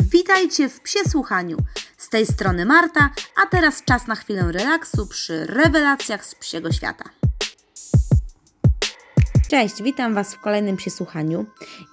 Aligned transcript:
Witajcie 0.00 0.68
w 0.68 0.80
Psie 0.80 0.98
Słuchaniu. 1.08 1.56
Z 1.96 2.08
tej 2.08 2.26
strony 2.26 2.64
Marta, 2.64 3.10
a 3.42 3.46
teraz 3.46 3.84
czas 3.84 4.06
na 4.06 4.14
chwilę 4.14 4.52
relaksu 4.52 5.06
przy 5.06 5.46
rewelacjach 5.46 6.26
z 6.26 6.34
psiego 6.34 6.72
świata. 6.72 7.04
Cześć, 9.50 9.82
witam 9.82 10.14
Was 10.14 10.34
w 10.34 10.40
kolejnym 10.40 10.76
Psie 10.76 10.90
Słuchaniu. 10.90 11.46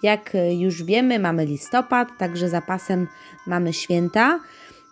Jak 0.04 0.32
już 0.60 0.84
wiemy, 0.84 1.20
mamy 1.20 1.46
listopad, 1.46 2.10
także 2.18 2.50
zapasem 2.50 3.08
mamy 3.48 3.74
święta. 3.74 4.40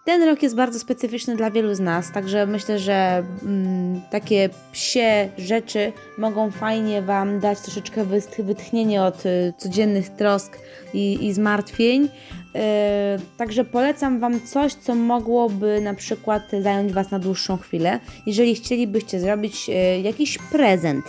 Ten 0.05 0.23
rok 0.23 0.44
jest 0.44 0.55
bardzo 0.55 0.80
specyficzny 0.80 1.36
dla 1.36 1.52
wielu 1.52 1.76
z 1.76 1.80
nas, 1.80 2.12
także 2.12 2.46
myślę, 2.46 2.80
że 2.80 3.23
mm, 3.44 4.02
takie 4.12 4.50
psie 4.71 5.30
rzeczy 5.38 5.94
mogą 6.18 6.52
fajnie 6.52 7.02
Wam 7.02 7.39
dać 7.39 7.60
troszeczkę 7.60 8.05
wytchnienie 8.39 9.04
od 9.04 9.26
y, 9.26 9.54
codziennych 9.57 10.10
trosk 10.10 10.57
i, 10.94 11.28
i 11.28 11.34
zmartwień. 11.34 12.10
Yy, 12.54 12.62
także 13.38 13.66
polecam 13.66 14.20
Wam 14.20 14.42
coś, 14.42 14.74
co 14.74 14.96
mogłoby 14.96 15.82
na 15.82 15.94
przykład 15.94 16.44
zająć 16.62 16.94
Was 16.94 17.12
na 17.12 17.20
dłuższą 17.20 17.57
chwilę, 17.57 18.00
jeżeli 18.26 18.56
chcielibyście 18.56 19.20
zrobić 19.20 19.68
yy, 19.68 20.02
jakiś 20.02 20.38
prezent. 20.52 21.06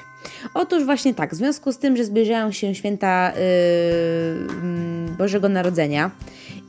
Otóż 0.54 0.84
właśnie 0.84 1.14
tak, 1.14 1.34
w 1.34 1.36
związku 1.36 1.72
z 1.72 1.78
tym, 1.78 1.96
że 1.96 2.04
zbliżają 2.04 2.52
się 2.52 2.74
święta 2.74 3.32
yy, 3.32 5.16
Bożego 5.18 5.48
Narodzenia 5.48 6.10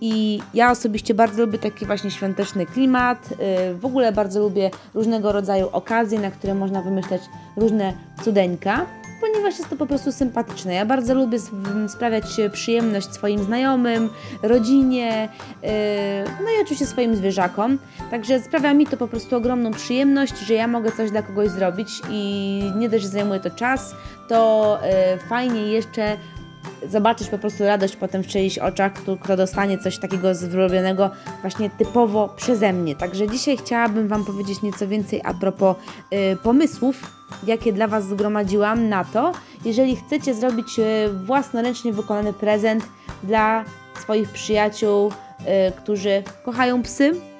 i 0.01 0.39
ja 0.53 0.71
osobiście 0.71 1.13
bardzo 1.13 1.45
lubię 1.45 1.59
taki 1.59 1.85
właśnie 1.85 2.11
świąteczny 2.11 2.65
klimat. 2.65 3.29
Y, 3.31 3.75
w 3.75 3.85
ogóle 3.85 4.11
bardzo 4.11 4.39
lubię 4.39 4.71
różnego 4.93 5.31
rodzaju 5.31 5.69
okazje, 5.71 6.19
na 6.19 6.31
które 6.31 6.55
można 6.55 6.81
wymyślać 6.81 7.21
różne 7.57 7.93
cudeńka 8.23 8.85
ponieważ 9.41 9.59
jest 9.59 9.69
to 9.69 9.75
po 9.75 9.85
prostu 9.85 10.11
sympatyczne. 10.11 10.73
Ja 10.73 10.85
bardzo 10.85 11.13
lubię 11.13 11.37
sprawiać 11.87 12.25
przyjemność 12.51 13.13
swoim 13.13 13.43
znajomym, 13.43 14.09
rodzinie, 14.43 15.29
y, 15.63 15.67
no 16.43 16.49
i 16.49 16.61
oczywiście 16.61 16.85
swoim 16.85 17.15
zwierzakom. 17.15 17.77
Także 18.11 18.39
sprawia 18.39 18.73
mi 18.73 18.87
to 18.87 18.97
po 18.97 19.07
prostu 19.07 19.35
ogromną 19.35 19.71
przyjemność, 19.71 20.39
że 20.39 20.53
ja 20.53 20.67
mogę 20.67 20.91
coś 20.91 21.11
dla 21.11 21.21
kogoś 21.21 21.49
zrobić 21.49 22.01
i 22.09 22.63
nie 22.75 22.89
dość, 22.89 23.03
że 23.03 23.09
zajmuje 23.09 23.39
to 23.39 23.49
czas, 23.49 23.95
to 24.27 24.79
y, 25.15 25.29
fajnie 25.29 25.61
jeszcze 25.61 26.17
zobaczyć 26.89 27.29
po 27.29 27.37
prostu 27.37 27.63
radość 27.63 27.95
potem 27.95 28.23
w 28.23 28.27
czyichś 28.27 28.57
oczach, 28.57 28.93
kto, 28.93 29.17
kto 29.17 29.37
dostanie 29.37 29.77
coś 29.77 29.99
takiego 29.99 30.35
zrobionego 30.35 31.09
właśnie 31.41 31.69
typowo 31.69 32.29
przeze 32.37 32.73
mnie. 32.73 32.95
Także 32.95 33.27
dzisiaj 33.27 33.57
chciałabym 33.57 34.07
Wam 34.07 34.25
powiedzieć 34.25 34.61
nieco 34.61 34.87
więcej 34.87 35.21
a 35.23 35.33
propos 35.33 35.75
y, 36.13 36.37
pomysłów, 36.43 37.11
jakie 37.47 37.73
dla 37.73 37.87
Was 37.87 38.07
zgromadziłam 38.07 38.89
na 38.89 39.05
to, 39.05 39.31
jeżeli 39.65 39.95
chcecie 39.95 40.33
zrobić 40.33 40.79
y, 40.79 41.09
własnoręcznie 41.25 41.93
wykonany 41.93 42.33
prezent 42.33 42.83
dla 43.23 43.65
swoich 43.99 44.29
przyjaciół, 44.29 45.07
y, 45.09 45.71
którzy 45.77 46.23
kochają 46.45 46.83
psy, 46.83 47.30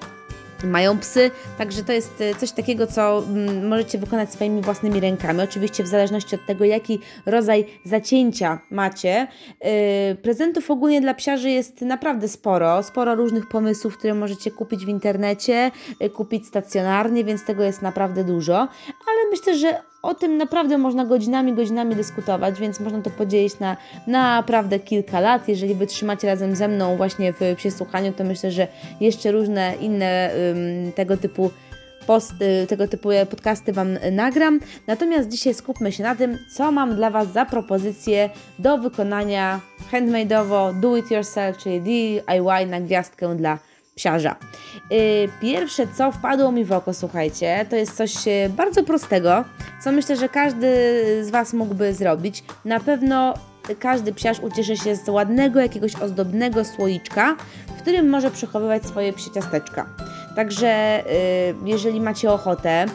mają 0.63 0.99
psy, 0.99 1.31
także 1.57 1.83
to 1.83 1.93
jest 1.93 2.21
e, 2.21 2.35
coś 2.35 2.51
takiego, 2.51 2.87
co 2.87 3.23
mm, 3.23 3.67
możecie 3.67 3.97
wykonać 3.97 4.33
swoimi 4.33 4.61
własnymi 4.61 4.99
rękami. 4.99 5.41
Oczywiście 5.41 5.83
w 5.83 5.87
zależności 5.87 6.35
od 6.35 6.45
tego, 6.45 6.65
jaki 6.65 6.99
rodzaj 7.25 7.65
zacięcia 7.85 8.59
macie. 8.71 9.27
E, 9.59 10.15
prezentów 10.15 10.71
ogólnie 10.71 11.01
dla 11.01 11.13
psiarzy 11.13 11.49
jest 11.49 11.81
naprawdę 11.81 12.27
sporo, 12.27 12.83
sporo 12.83 13.15
różnych 13.15 13.49
pomysłów, 13.49 13.97
które 13.97 14.13
możecie 14.13 14.51
kupić 14.51 14.85
w 14.85 14.89
internecie, 14.89 15.71
e, 15.99 16.09
kupić 16.09 16.47
stacjonarnie, 16.47 17.23
więc 17.23 17.45
tego 17.45 17.63
jest 17.63 17.81
naprawdę 17.81 18.23
dużo, 18.23 18.57
ale 19.07 19.29
myślę, 19.31 19.57
że 19.57 19.90
o 20.01 20.13
tym 20.13 20.37
naprawdę 20.37 20.77
można 20.77 21.05
godzinami, 21.05 21.53
godzinami 21.53 21.95
dyskutować, 21.95 22.59
więc 22.59 22.79
można 22.79 23.01
to 23.01 23.09
podzielić 23.09 23.59
na 23.59 23.77
naprawdę 24.07 24.79
kilka 24.79 25.19
lat. 25.19 25.47
Jeżeli 25.47 25.75
wytrzymacie 25.75 26.27
razem 26.27 26.55
ze 26.55 26.67
mną 26.67 26.97
właśnie 26.97 27.33
w 27.33 27.39
przesłuchaniu, 27.55 28.13
to 28.13 28.23
myślę, 28.23 28.51
że 28.51 28.67
jeszcze 28.99 29.31
różne 29.31 29.73
inne 29.81 30.31
tego 30.95 31.17
typu 31.17 31.51
posty, 32.07 32.65
tego 32.69 32.87
typu 32.87 33.09
podcasty 33.29 33.73
Wam 33.73 33.97
nagram. 34.11 34.59
Natomiast 34.87 35.29
dzisiaj 35.29 35.53
skupmy 35.53 35.91
się 35.91 36.03
na 36.03 36.15
tym, 36.15 36.37
co 36.55 36.71
mam 36.71 36.95
dla 36.95 37.09
Was 37.09 37.31
za 37.31 37.45
propozycje 37.45 38.29
do 38.59 38.77
wykonania 38.77 39.59
handmade'owo, 39.91 40.79
do 40.79 40.97
it 40.97 41.11
yourself, 41.11 41.57
czyli 41.57 41.81
DIY 41.81 42.65
na 42.67 42.81
gwiazdkę 42.81 43.35
dla 43.35 43.59
psiarza. 44.01 44.35
Y, 44.91 45.29
pierwsze, 45.41 45.87
co 45.97 46.11
wpadło 46.11 46.51
mi 46.51 46.65
w 46.65 46.71
oko, 46.71 46.93
słuchajcie, 46.93 47.65
to 47.69 47.75
jest 47.75 47.95
coś 47.95 48.27
y, 48.27 48.49
bardzo 48.49 48.83
prostego, 48.83 49.43
co 49.83 49.91
myślę, 49.91 50.15
że 50.15 50.29
każdy 50.29 50.67
z 51.25 51.29
Was 51.29 51.53
mógłby 51.53 51.93
zrobić. 51.93 52.43
Na 52.65 52.79
pewno 52.79 53.33
każdy 53.79 54.13
psiarz 54.13 54.39
ucieszy 54.39 54.77
się 54.77 54.95
z 54.95 55.09
ładnego, 55.09 55.59
jakiegoś 55.59 55.95
ozdobnego 55.95 56.65
słoiczka, 56.65 57.35
w 57.67 57.81
którym 57.81 58.09
może 58.09 58.31
przechowywać 58.31 58.85
swoje 58.85 59.13
psie 59.13 59.31
ciasteczka. 59.31 59.85
Także 60.35 61.03
y, 61.05 61.55
jeżeli 61.65 62.01
macie 62.01 62.31
ochotę, 62.31 62.85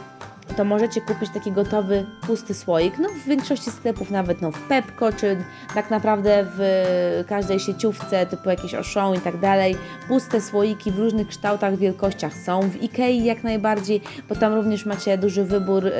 to 0.56 0.64
możecie 0.64 1.00
kupić 1.00 1.30
taki 1.30 1.52
gotowy, 1.52 2.06
pusty 2.26 2.54
słoik. 2.54 2.98
No 2.98 3.08
w 3.08 3.28
większości 3.28 3.70
sklepów, 3.70 4.10
nawet 4.10 4.42
no 4.42 4.52
w 4.52 4.60
Pepko, 4.68 5.12
czy 5.12 5.36
tak 5.74 5.90
naprawdę 5.90 6.46
w 6.56 7.24
każdej 7.28 7.60
sieciówce, 7.60 8.26
typu 8.26 8.50
jakieś 8.50 8.74
Auchan 8.74 9.14
i 9.14 9.20
tak 9.20 9.40
dalej. 9.40 9.76
Puste 10.08 10.40
słoiki 10.40 10.90
w 10.90 10.98
różnych 10.98 11.28
kształtach, 11.28 11.76
wielkościach 11.76 12.34
są. 12.34 12.60
W 12.60 12.82
Ikei 12.82 13.24
jak 13.24 13.44
najbardziej, 13.44 14.00
bo 14.28 14.34
tam 14.34 14.54
również 14.54 14.86
macie 14.86 15.18
duży 15.18 15.44
wybór 15.44 15.84
yy, 15.84 15.92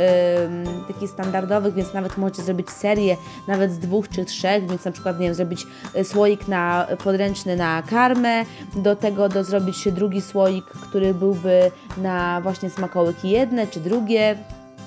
takich 0.88 1.10
standardowych, 1.10 1.74
więc 1.74 1.94
nawet 1.94 2.18
możecie 2.18 2.42
zrobić 2.42 2.70
serię 2.70 3.16
nawet 3.48 3.72
z 3.72 3.78
dwóch 3.78 4.08
czy 4.08 4.24
trzech, 4.24 4.68
więc 4.68 4.84
na 4.84 4.92
przykład, 4.92 5.20
nie 5.20 5.26
wiem, 5.26 5.34
zrobić 5.34 5.66
y, 5.96 6.04
słoik 6.04 6.48
na, 6.48 6.86
podręczny 7.04 7.56
na 7.56 7.82
karmę, 7.82 8.44
do 8.76 8.96
tego 8.96 9.28
do 9.28 9.44
zrobić 9.44 9.88
drugi 9.92 10.20
słoik, 10.20 10.64
który 10.64 11.14
byłby 11.14 11.70
na 11.96 12.40
właśnie 12.40 12.70
smakołyki 12.70 13.30
jedne 13.30 13.66
czy 13.66 13.80
drugie, 13.80 14.35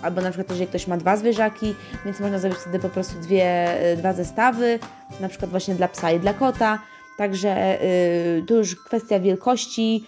albo 0.02 0.22
na 0.22 0.30
przykład 0.30 0.50
jeżeli 0.50 0.68
ktoś 0.68 0.88
ma 0.88 0.98
dwa 0.98 1.18
zwierzaki, 1.18 1.76
więc 2.06 2.20
można 2.20 2.40
zrobić 2.40 2.60
wtedy 2.60 2.80
po 2.80 2.90
prostu 2.90 3.20
dwie, 3.20 3.78
y, 3.94 3.98
dwa 3.98 4.14
zestawy, 4.14 4.80
na 5.20 5.30
przykład 5.30 5.52
właśnie 5.52 5.76
dla 5.76 5.88
psa 5.88 6.12
i 6.12 6.20
dla 6.20 6.34
kota. 6.34 6.80
Także 7.18 7.78
yy, 8.36 8.46
to 8.46 8.54
już 8.54 8.76
kwestia 8.76 9.20
wielkości, 9.20 10.06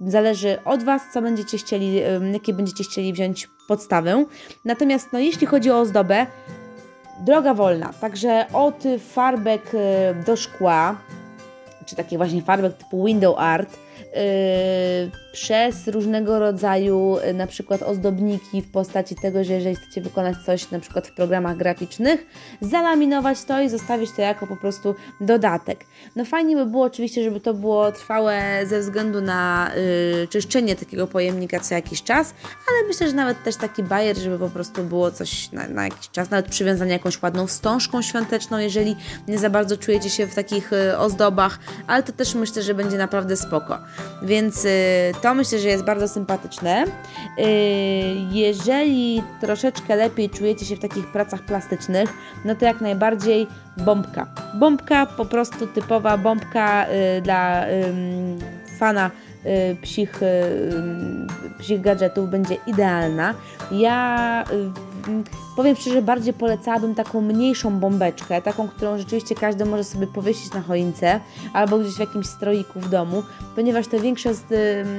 zależy 0.00 0.58
od 0.64 0.82
Was, 0.82 1.02
co 1.12 1.22
będziecie 1.22 1.58
chcieli, 1.58 1.94
yy, 1.94 2.30
jakie 2.32 2.52
będziecie 2.52 2.84
chcieli 2.84 3.12
wziąć 3.12 3.48
podstawę. 3.68 4.24
Natomiast 4.64 5.12
no, 5.12 5.18
jeśli 5.18 5.46
chodzi 5.46 5.70
o 5.70 5.80
ozdobę, 5.80 6.26
droga 7.20 7.54
wolna, 7.54 7.92
także 8.00 8.46
od 8.52 8.82
farbek 9.12 9.72
yy, 9.72 10.24
do 10.26 10.36
szkła, 10.36 10.96
czy 11.86 11.96
takie 11.96 12.16
właśnie 12.16 12.42
farbek 12.42 12.76
typu 12.76 13.04
window 13.04 13.38
art, 13.38 13.76
przez 15.34 15.88
różnego 15.88 16.38
rodzaju 16.38 17.16
yy, 17.26 17.34
na 17.34 17.46
przykład 17.46 17.82
ozdobniki 17.82 18.62
w 18.62 18.70
postaci 18.70 19.14
tego, 19.14 19.44
że 19.44 19.52
jeżeli 19.52 19.76
chcecie 19.76 20.00
wykonać 20.00 20.36
coś 20.46 20.70
na 20.70 20.80
przykład 20.80 21.08
w 21.08 21.14
programach 21.14 21.56
graficznych, 21.56 22.26
zalaminować 22.60 23.44
to 23.44 23.60
i 23.60 23.68
zostawić 23.68 24.10
to 24.16 24.22
jako 24.22 24.46
po 24.46 24.56
prostu 24.56 24.94
dodatek. 25.20 25.84
No 26.16 26.24
fajnie 26.24 26.56
by 26.56 26.66
było 26.66 26.84
oczywiście, 26.84 27.24
żeby 27.24 27.40
to 27.40 27.54
było 27.54 27.92
trwałe 27.92 28.42
ze 28.66 28.80
względu 28.80 29.20
na 29.20 29.70
yy, 30.20 30.28
czyszczenie 30.28 30.76
takiego 30.76 31.06
pojemnika 31.06 31.60
co 31.60 31.74
jakiś 31.74 32.02
czas, 32.02 32.34
ale 32.42 32.88
myślę, 32.88 33.08
że 33.08 33.12
nawet 33.12 33.42
też 33.42 33.56
taki 33.56 33.82
bajer, 33.82 34.16
żeby 34.16 34.38
po 34.38 34.50
prostu 34.50 34.82
było 34.82 35.10
coś 35.10 35.52
na, 35.52 35.68
na 35.68 35.84
jakiś 35.84 36.10
czas, 36.10 36.30
nawet 36.30 36.48
przywiązanie 36.48 36.92
jakąś 36.92 37.22
ładną 37.22 37.46
wstążką 37.46 38.02
świąteczną, 38.02 38.58
jeżeli 38.58 38.96
nie 39.28 39.38
za 39.38 39.50
bardzo 39.50 39.76
czujecie 39.76 40.10
się 40.10 40.26
w 40.26 40.34
takich 40.34 40.70
ozdobach, 40.98 41.58
ale 41.86 42.02
to 42.02 42.12
też 42.12 42.34
myślę, 42.34 42.62
że 42.62 42.74
będzie 42.74 42.98
naprawdę 42.98 43.36
spoko. 43.36 43.78
Więc 44.22 44.64
y, 44.64 44.70
to 45.22 45.34
myślę, 45.34 45.58
że 45.58 45.68
jest 45.68 45.84
bardzo 45.84 46.08
sympatyczne. 46.08 46.84
Y, 46.84 47.42
jeżeli 48.30 49.22
troszeczkę 49.40 49.96
lepiej 49.96 50.30
czujecie 50.30 50.66
się 50.66 50.76
w 50.76 50.80
takich 50.80 51.06
pracach 51.06 51.42
plastycznych, 51.42 52.10
no 52.44 52.54
to 52.54 52.64
jak 52.64 52.80
najbardziej 52.80 53.46
bombka. 53.76 54.26
Bombka, 54.54 55.06
po 55.06 55.24
prostu 55.24 55.66
typowa 55.66 56.18
bombka 56.18 56.86
y, 56.86 57.20
dla 57.20 57.64
fana 58.78 59.10
psich, 59.82 60.20
psich 61.58 61.80
gadżetów 61.80 62.30
będzie 62.30 62.56
idealna. 62.66 63.34
Ja 63.70 64.44
powiem 65.56 65.76
szczerze, 65.76 66.02
bardziej 66.02 66.32
polecałabym 66.34 66.94
taką 66.94 67.20
mniejszą 67.20 67.78
bombeczkę, 67.78 68.42
taką, 68.42 68.68
którą 68.68 68.98
rzeczywiście 68.98 69.34
każdy 69.34 69.64
może 69.64 69.84
sobie 69.84 70.06
powiesić 70.06 70.52
na 70.52 70.60
choince 70.60 71.20
albo 71.52 71.78
gdzieś 71.78 71.94
w 71.94 72.00
jakimś 72.00 72.26
stroiku 72.26 72.80
w 72.80 72.88
domu, 72.88 73.22
ponieważ 73.54 73.86
te 73.86 74.00
większe 74.00 74.30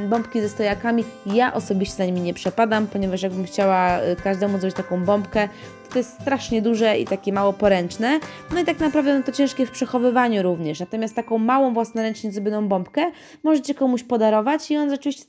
bombki 0.09 0.41
ze 0.41 0.49
stojakami, 0.49 1.03
ja 1.25 1.53
osobiście 1.53 1.95
za 1.95 2.05
nimi 2.05 2.21
nie 2.21 2.33
przepadam, 2.33 2.87
ponieważ 2.87 3.21
jakbym 3.21 3.45
chciała 3.45 3.99
y, 4.01 4.15
każdemu 4.15 4.59
zrobić 4.59 4.77
taką 4.77 5.05
bombkę, 5.05 5.49
to 5.95 5.99
jest 5.99 6.21
strasznie 6.21 6.61
duże 6.61 6.97
i 6.97 7.05
takie 7.05 7.33
mało 7.33 7.53
poręczne. 7.53 8.19
No 8.53 8.59
i 8.59 8.65
tak 8.65 8.79
naprawdę 8.79 9.17
no 9.17 9.23
to 9.23 9.31
ciężkie 9.31 9.65
w 9.65 9.71
przechowywaniu 9.71 10.43
również. 10.43 10.79
Natomiast 10.79 11.15
taką 11.15 11.37
małą 11.37 11.73
własnoręcznie 11.73 12.31
zrobioną 12.31 12.67
bombkę 12.67 13.11
możecie 13.43 13.75
komuś 13.75 14.03
podarować 14.03 14.71
i 14.71 14.77
on 14.77 14.89
rzeczywiście 14.89 15.25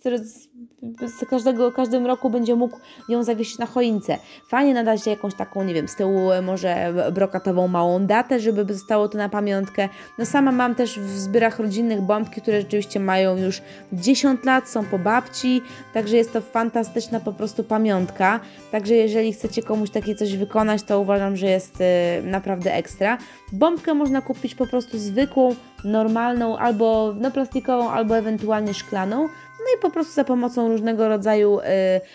z 1.06 1.28
każdego, 1.30 1.72
każdym 1.72 2.06
roku 2.06 2.30
będzie 2.30 2.54
mógł 2.54 2.78
ją 3.08 3.22
zawiesić 3.22 3.58
na 3.58 3.66
choince. 3.66 4.18
Fajnie 4.48 4.74
nadać 4.74 5.06
jakąś 5.06 5.34
taką, 5.34 5.64
nie 5.64 5.74
wiem, 5.74 5.88
z 5.88 5.96
tyłu 5.96 6.30
może 6.42 6.94
brokatową 7.12 7.68
małą 7.68 8.06
datę, 8.06 8.40
żeby 8.40 8.74
zostało 8.74 9.08
to 9.08 9.18
na 9.18 9.28
pamiątkę. 9.28 9.88
No 10.18 10.26
sama 10.26 10.52
mam 10.52 10.74
też 10.74 11.00
w 11.00 11.18
zbiorach 11.18 11.58
rodzinnych 11.58 12.00
bombki, 12.00 12.40
które 12.40 12.60
rzeczywiście 12.60 13.00
mają 13.00 13.36
już 13.36 13.62
10 13.92 14.44
lat, 14.44 14.68
są 14.68 14.84
po 14.84 14.98
babci, 14.98 15.62
także 15.94 16.16
jest 16.16 16.32
to 16.32 16.40
fantastyczna 16.40 17.20
po 17.20 17.32
prostu 17.32 17.64
pamiątka. 17.64 18.40
Także 18.70 18.94
jeżeli 18.94 19.32
chcecie 19.32 19.62
komuś 19.62 19.90
takie 19.90 20.14
coś 20.14 20.36
wykonać, 20.36 20.82
to 20.82 21.00
uważam, 21.00 21.36
że 21.36 21.46
jest 21.46 21.80
y, 21.80 21.84
naprawdę 22.22 22.74
ekstra. 22.74 23.18
Bombkę 23.52 23.94
można 23.94 24.22
kupić 24.22 24.54
po 24.54 24.66
prostu 24.66 24.98
zwykłą, 24.98 25.54
normalną, 25.84 26.58
albo 26.58 27.14
no 27.20 27.30
plastikową, 27.30 27.90
albo 27.90 28.16
ewentualnie 28.16 28.74
szklaną. 28.74 29.28
No 29.66 29.78
i 29.78 29.82
po 29.82 29.90
prostu 29.90 30.14
za 30.14 30.24
pomocą 30.24 30.68
różnego 30.68 31.08
rodzaju 31.08 31.60
y, 31.60 31.64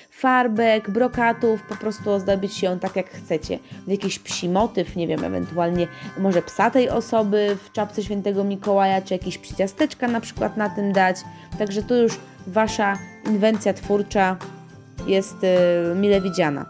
farbek, 0.10 0.90
brokatów, 0.90 1.64
po 1.64 1.76
prostu 1.76 2.12
ozdobić 2.12 2.64
ją 2.64 2.80
tak 2.80 2.96
jak 2.96 3.10
chcecie. 3.10 3.60
Jakiś 3.88 4.20
psi 4.20 4.50
motyw, 4.50 4.96
nie 4.96 5.08
wiem, 5.08 5.24
ewentualnie 5.24 5.88
może 6.18 6.42
psa 6.42 6.72
tej 6.72 6.90
osoby 6.90 7.58
w 7.64 7.72
czapce 7.72 8.04
świętego 8.04 8.44
Mikołaja, 8.44 9.02
czy 9.02 9.14
jakieś 9.14 9.38
przyciasteczka 9.38 10.08
na 10.08 10.22
przykład 10.22 10.58
na 10.58 10.70
tym 10.70 10.94
dać. 10.94 11.18
Także 11.60 11.84
tu 11.84 11.96
już 11.96 12.20
Wasza 12.48 12.98
inwencja 13.26 13.74
twórcza 13.74 14.38
jest 15.08 15.44
y, 15.44 15.96
mile 15.96 16.22
widziana. 16.22 16.66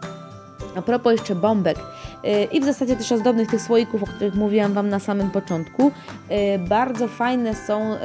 A 0.76 0.82
propos 0.82 1.12
jeszcze 1.12 1.34
bombek 1.34 1.78
yy, 2.24 2.44
i 2.44 2.60
w 2.60 2.64
zasadzie 2.64 2.96
też 2.96 3.12
ozdobnych 3.12 3.50
tych 3.50 3.62
słoików, 3.62 4.02
o 4.02 4.06
których 4.06 4.34
mówiłam 4.34 4.72
Wam 4.72 4.88
na 4.88 4.98
samym 4.98 5.30
początku, 5.30 5.92
bardzo 6.68 7.08
fajne 7.08 7.54
są 7.54 7.96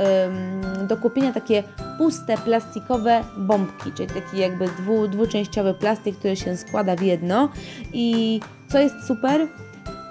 do 0.87 0.97
kupienia 0.97 1.33
takie 1.33 1.63
puste, 1.97 2.37
plastikowe 2.37 3.23
bombki, 3.37 3.91
czyli 3.91 4.09
taki 4.09 4.37
jakby 4.37 4.67
dwu, 4.67 5.07
dwuczęściowy 5.07 5.73
plastik, 5.73 6.17
który 6.17 6.35
się 6.35 6.57
składa 6.57 6.95
w 6.95 7.01
jedno. 7.01 7.49
I 7.93 8.39
co 8.67 8.79
jest 8.79 8.95
super, 9.07 9.47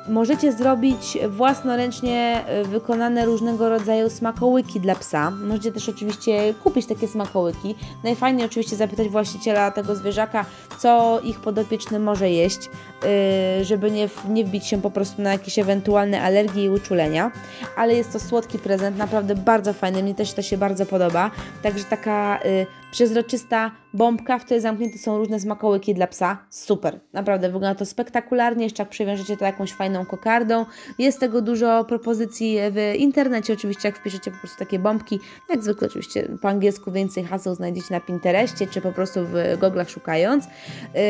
Możecie 0.09 0.53
zrobić 0.53 1.19
własnoręcznie 1.29 2.45
e, 2.47 2.65
wykonane 2.65 3.27
różnego 3.27 3.69
rodzaju 3.69 4.11
smakołyki 4.11 4.81
dla 4.81 4.95
psa. 4.95 5.31
Możecie 5.31 5.73
też 5.73 5.89
oczywiście 5.89 6.55
kupić 6.55 6.87
takie 6.87 7.09
smakołyki. 7.09 7.75
Najfajniej 8.05 8.47
oczywiście 8.47 8.77
zapytać 8.77 9.09
właściciela 9.09 9.71
tego 9.71 9.97
zwierzaka, 9.97 10.45
co 10.79 11.21
ich 11.21 11.41
podopieczny 11.41 11.99
może 11.99 12.31
jeść, 12.31 12.71
e, 13.05 13.65
żeby 13.65 13.91
nie, 13.91 14.09
nie 14.29 14.45
wbić 14.45 14.67
się 14.67 14.83
po 14.83 14.91
prostu 14.91 15.23
na 15.23 15.33
jakieś 15.33 15.59
ewentualne 15.59 16.23
alergie 16.23 16.65
i 16.65 16.71
uczulenia. 16.71 17.31
Ale 17.77 17.95
jest 17.95 18.13
to 18.13 18.21
słodki 18.21 18.59
prezent, 18.59 18.99
naprawdę 18.99 19.35
bardzo 19.35 19.73
fajny, 19.73 20.03
mnie 20.03 20.15
też 20.15 20.33
to 20.33 20.43
się 20.43 20.59
bardzo 20.59 20.87
podoba. 20.87 21.31
Także 21.63 21.85
taka 21.85 22.39
e, 22.39 22.67
przezroczysta 22.97 23.71
bombka, 23.95 24.39
w 24.39 24.45
której 24.45 24.61
zamknięte 24.61 24.99
są 24.99 25.19
różne 25.19 25.41
smakołyki 25.41 25.95
dla 25.95 26.07
psa. 26.07 26.39
Super, 26.51 27.01
naprawdę 27.13 27.47
wygląda 27.47 27.75
to 27.75 27.87
spektakularnie, 27.87 28.65
jeszcze 28.65 28.83
jak 28.83 28.91
przywiążecie 28.91 29.37
to 29.37 29.45
jakąś 29.45 29.73
fajną 29.73 30.07
kokardą. 30.07 30.67
Jest 30.99 31.21
tego 31.21 31.43
dużo 31.43 31.85
propozycji 31.85 32.59
w 32.71 32.95
internecie, 32.99 33.53
oczywiście 33.53 33.89
jak 33.89 33.99
wpiszecie 33.99 34.31
po 34.31 34.37
prostu 34.39 34.59
takie 34.59 34.79
bombki, 34.79 35.21
jak 35.51 35.63
zwykle 35.63 35.89
oczywiście 35.89 36.29
po 36.43 36.49
angielsku 36.49 36.93
więcej 36.93 37.25
haseł 37.25 37.55
znajdziecie 37.55 37.95
na 37.95 38.01
Pinterestie, 38.01 38.67
czy 38.67 38.81
po 38.81 38.93
prostu 38.93 39.21
w 39.27 39.59
goglach 39.59 39.91
szukając. 39.91 40.45
Yy, 40.45 41.01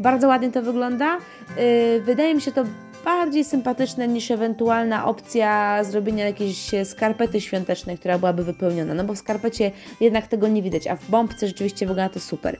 bardzo 0.00 0.28
ładnie 0.28 0.50
to 0.50 0.62
wygląda. 0.62 1.18
Yy, 1.56 2.00
wydaje 2.00 2.34
mi 2.34 2.40
się 2.40 2.52
to 2.52 2.64
bardziej 3.06 3.44
sympatyczne 3.44 4.08
niż 4.08 4.30
ewentualna 4.30 5.04
opcja 5.04 5.84
zrobienia 5.84 6.24
jakiejś 6.24 6.70
skarpety 6.84 7.40
świątecznej, 7.40 7.98
która 7.98 8.18
byłaby 8.18 8.44
wypełniona, 8.44 8.94
no 8.94 9.04
bo 9.04 9.14
w 9.14 9.18
skarpecie 9.18 9.70
jednak 10.00 10.26
tego 10.26 10.48
nie 10.48 10.62
widać, 10.62 10.86
a 10.86 10.96
w 10.96 11.10
bombce 11.10 11.46
rzeczywiście 11.46 11.86
wygląda 11.86 12.14
to 12.14 12.20
super. 12.20 12.54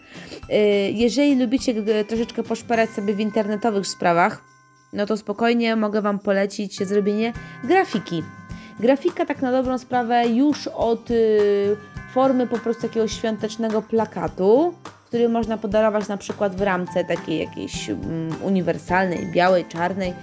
Y, 0.51 0.55
jeżeli 0.93 1.37
lubicie 1.37 1.75
troszeczkę 2.09 2.43
poszperać 2.43 2.91
sobie 2.91 3.15
w 3.15 3.21
internetowych 3.21 3.87
sprawach, 3.87 4.45
no 4.93 5.07
to 5.07 5.17
spokojnie 5.17 5.77
mogę 5.77 6.03
Wam 6.03 6.19
polecić 6.19 6.79
zrobienie 6.89 7.33
grafiki. 7.65 8.23
Grafika 8.81 9.27
tak 9.27 9.43
na 9.43 9.53
dobrą 9.53 9.79
sprawę 9.79 10.29
już 10.29 10.67
od 10.67 11.11
y, 11.11 11.77
formy 12.15 12.47
po 12.47 12.59
prostu 12.59 12.87
jakiegoś 12.87 13.13
świątecznego 13.13 13.83
plakatu, 13.83 14.75
który 15.07 15.29
można 15.29 15.59
podarować 15.59 16.09
na 16.09 16.17
przykład 16.17 16.57
w 16.57 16.63
ramce 16.63 17.05
takiej 17.05 17.39
jakiejś 17.39 17.89
um, 17.89 18.31
uniwersalnej, 18.43 19.33
białej, 19.33 19.65
czarnej, 19.65 20.15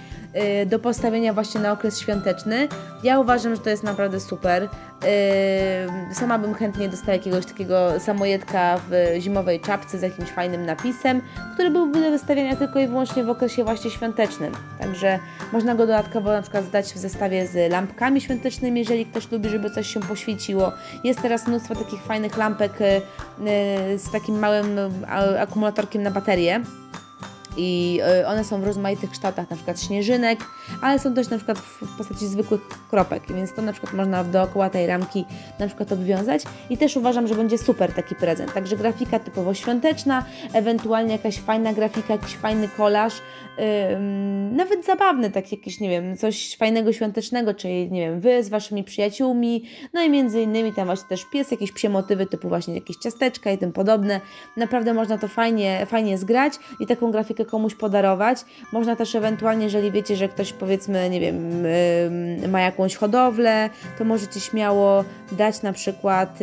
do 0.66 0.78
postawienia 0.78 1.32
właśnie 1.32 1.60
na 1.60 1.72
okres 1.72 2.00
świąteczny. 2.00 2.68
Ja 3.02 3.20
uważam, 3.20 3.54
że 3.54 3.60
to 3.60 3.70
jest 3.70 3.82
naprawdę 3.82 4.20
super. 4.20 4.62
Yy, 4.62 6.14
sama 6.14 6.38
bym 6.38 6.54
chętnie 6.54 6.88
dostała 6.88 7.12
jakiegoś 7.12 7.46
takiego 7.46 8.00
samojedka 8.00 8.80
w 8.90 9.20
zimowej 9.20 9.60
czapce 9.60 9.98
z 9.98 10.02
jakimś 10.02 10.28
fajnym 10.28 10.66
napisem, 10.66 11.22
który 11.54 11.70
byłby 11.70 12.00
do 12.00 12.10
wystawiania 12.10 12.56
tylko 12.56 12.78
i 12.78 12.86
wyłącznie 12.86 13.24
w 13.24 13.30
okresie 13.30 13.64
właśnie 13.64 13.90
świątecznym. 13.90 14.52
Także 14.78 15.18
można 15.52 15.74
go 15.74 15.86
dodatkowo 15.86 16.32
na 16.32 16.42
przykład 16.42 16.64
zdać 16.64 16.86
w 16.86 16.98
zestawie 16.98 17.46
z 17.46 17.72
lampkami 17.72 18.20
świątecznymi, 18.20 18.80
jeżeli 18.80 19.06
ktoś 19.06 19.30
lubi, 19.30 19.48
żeby 19.48 19.70
coś 19.70 19.86
się 19.86 20.00
poświeciło. 20.00 20.72
Jest 21.04 21.22
teraz 21.22 21.46
mnóstwo 21.46 21.74
takich 21.74 22.02
fajnych 22.02 22.36
lampek 22.36 22.72
yy, 22.80 23.98
z 23.98 24.12
takim 24.12 24.38
małym 24.38 24.78
akumulatorkiem 25.38 26.02
na 26.02 26.10
baterię 26.10 26.60
i 27.56 28.00
e, 28.02 28.28
one 28.28 28.44
są 28.44 28.60
w 28.60 28.64
rozmaitych 28.64 29.10
kształtach, 29.10 29.50
na 29.50 29.56
przykład 29.56 29.82
śnieżynek, 29.82 30.38
ale 30.82 30.98
są 30.98 31.14
też 31.14 31.28
na 31.28 31.36
przykład 31.36 31.58
w 31.58 31.96
postaci 31.98 32.26
zwykłych 32.26 32.60
kropek, 32.90 33.22
więc 33.28 33.54
to 33.54 33.62
na 33.62 33.72
przykład 33.72 33.92
można 33.92 34.24
dookoła 34.24 34.70
tej 34.70 34.86
ramki 34.86 35.24
na 35.58 35.66
przykład 35.66 35.92
obwiązać 35.92 36.42
i 36.70 36.78
też 36.78 36.96
uważam, 36.96 37.28
że 37.28 37.34
będzie 37.34 37.58
super 37.58 37.92
taki 37.92 38.14
prezent. 38.14 38.54
Także 38.54 38.76
grafika 38.76 39.18
typowo 39.18 39.54
świąteczna, 39.54 40.24
ewentualnie 40.52 41.12
jakaś 41.12 41.38
fajna 41.38 41.72
grafika, 41.72 42.12
jakiś 42.12 42.36
fajny 42.36 42.68
kolaż, 42.68 43.14
yy, 43.58 43.64
nawet 44.50 44.84
zabawny, 44.84 45.30
tak 45.30 45.52
jakiś, 45.52 45.80
nie 45.80 45.90
wiem, 45.90 46.16
coś 46.16 46.56
fajnego 46.56 46.92
świątecznego, 46.92 47.54
czyli, 47.54 47.92
nie 47.92 48.00
wiem, 48.00 48.20
wy 48.20 48.44
z 48.44 48.48
waszymi 48.48 48.84
przyjaciółmi, 48.84 49.64
no 49.92 50.02
i 50.02 50.10
między 50.10 50.42
innymi 50.42 50.72
tam 50.72 50.86
właśnie 50.86 51.08
też 51.08 51.24
pies, 51.32 51.50
jakieś 51.50 51.72
psie 51.72 51.88
motywy 51.88 52.26
typu 52.26 52.48
właśnie 52.48 52.74
jakieś 52.74 52.96
ciasteczka 52.96 53.50
i 53.50 53.58
tym 53.58 53.72
podobne. 53.72 54.20
Naprawdę 54.56 54.94
można 54.94 55.18
to 55.18 55.28
fajnie, 55.28 55.86
fajnie 55.86 56.18
zgrać 56.18 56.52
i 56.80 56.86
taką 56.86 57.10
grafikę 57.10 57.43
komuś 57.44 57.74
podarować. 57.74 58.38
Można 58.72 58.96
też 58.96 59.14
ewentualnie, 59.14 59.64
jeżeli 59.64 59.90
wiecie, 59.90 60.16
że 60.16 60.28
ktoś 60.28 60.52
powiedzmy, 60.52 61.10
nie 61.10 61.20
wiem, 61.20 61.66
ma 62.48 62.60
jakąś 62.60 62.96
hodowlę, 62.96 63.70
to 63.98 64.04
możecie 64.04 64.40
śmiało 64.40 65.04
dać 65.32 65.62
na 65.62 65.72
przykład 65.72 66.38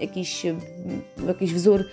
jakiś, 0.00 0.46
jakiś 1.26 1.54
wzór 1.54 1.84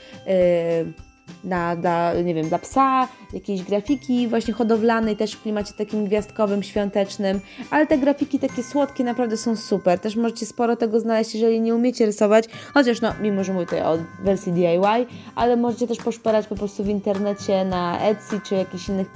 na, 1.44 1.76
dla, 1.76 2.14
nie 2.14 2.34
wiem, 2.34 2.50
dla 2.50 2.60
psa, 2.60 3.08
jakieś 3.34 3.64
grafiki 3.64 4.28
właśnie 4.28 4.54
hodowlanej, 4.54 5.18
też 5.18 5.34
w 5.34 5.42
klimacie 5.42 5.74
takim 5.74 6.06
gwiazdkowym, 6.06 6.64
świątecznym, 6.64 7.40
ale 7.72 7.88
te 7.88 7.98
grafiki 7.98 8.40
takie 8.40 8.64
słodkie 8.64 9.04
naprawdę 9.04 9.38
są 9.38 9.56
super. 9.56 10.00
Też 10.00 10.16
możecie 10.16 10.46
sporo 10.46 10.76
tego 10.76 11.00
znaleźć, 11.00 11.36
jeżeli 11.36 11.62
nie 11.62 11.76
umiecie 11.76 12.06
rysować, 12.06 12.46
chociaż 12.74 13.02
no, 13.02 13.14
mimo 13.22 13.44
że 13.44 13.54
mówię 13.54 13.66
tutaj 13.66 13.82
o 13.82 13.98
wersji 14.24 14.52
DIY, 14.52 15.06
ale 15.36 15.58
możecie 15.58 15.88
też 15.88 15.98
poszperać 15.98 16.48
po 16.48 16.56
prostu 16.56 16.84
w 16.84 16.90
internecie 16.90 17.66
na 17.66 18.00
Etsy 18.00 18.42
czy 18.44 18.56
jakichś 18.56 18.90
innych 18.90 19.08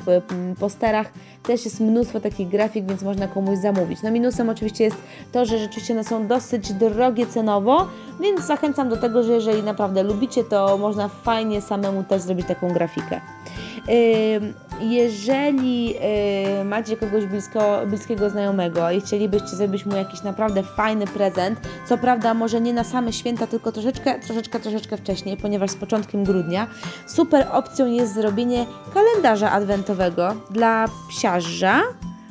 posterach. 0.60 1.12
Też 1.44 1.66
jest 1.66 1.80
mnóstwo 1.80 2.20
takich 2.20 2.50
grafik, 2.50 2.86
więc 2.86 3.02
można 3.02 3.28
komuś 3.28 3.58
zamówić. 3.58 4.02
No 4.04 4.12
minusem 4.12 4.50
oczywiście 4.50 4.84
jest 4.84 4.98
to, 5.32 5.46
że 5.46 5.60
rzeczywiście 5.60 5.94
one 5.94 6.04
są 6.04 6.28
dosyć 6.28 6.74
drogie 6.74 7.28
cenowo, 7.28 7.88
więc 8.20 8.42
zachęcam 8.42 8.90
do 8.90 8.98
tego, 8.98 9.24
że 9.24 9.34
jeżeli 9.34 9.64
naprawdę 9.64 10.04
lubicie, 10.04 10.44
to 10.44 10.78
można 10.78 11.08
fajnie 11.08 11.62
samemu 11.62 11.99
też 12.04 12.22
zrobić 12.22 12.48
taką 12.48 12.74
grafikę. 12.74 13.22
Jeżeli 14.82 15.96
macie 16.66 16.98
kogoś 16.98 17.26
blisko, 17.26 17.82
bliskiego 17.88 18.30
znajomego 18.30 18.92
i 18.92 19.02
chcielibyście 19.02 19.48
zrobić 19.48 19.86
mu 19.86 19.96
jakiś 19.96 20.24
naprawdę 20.24 20.64
fajny 20.64 21.08
prezent, 21.08 21.60
co 21.86 21.98
prawda 21.98 22.34
może 22.34 22.62
nie 22.62 22.74
na 22.74 22.84
same 22.84 23.14
święta, 23.14 23.48
tylko 23.48 23.72
troszeczkę, 23.72 24.20
troszeczkę, 24.20 24.60
troszeczkę 24.60 24.98
wcześniej, 24.98 25.38
ponieważ 25.38 25.72
z 25.72 25.76
początkiem 25.76 26.24
grudnia, 26.24 26.68
super 27.08 27.48
opcją 27.52 27.86
jest 27.86 28.14
zrobienie 28.14 28.66
kalendarza 28.94 29.52
adwentowego 29.52 30.36
dla 30.52 30.86
psiarza, 31.10 31.82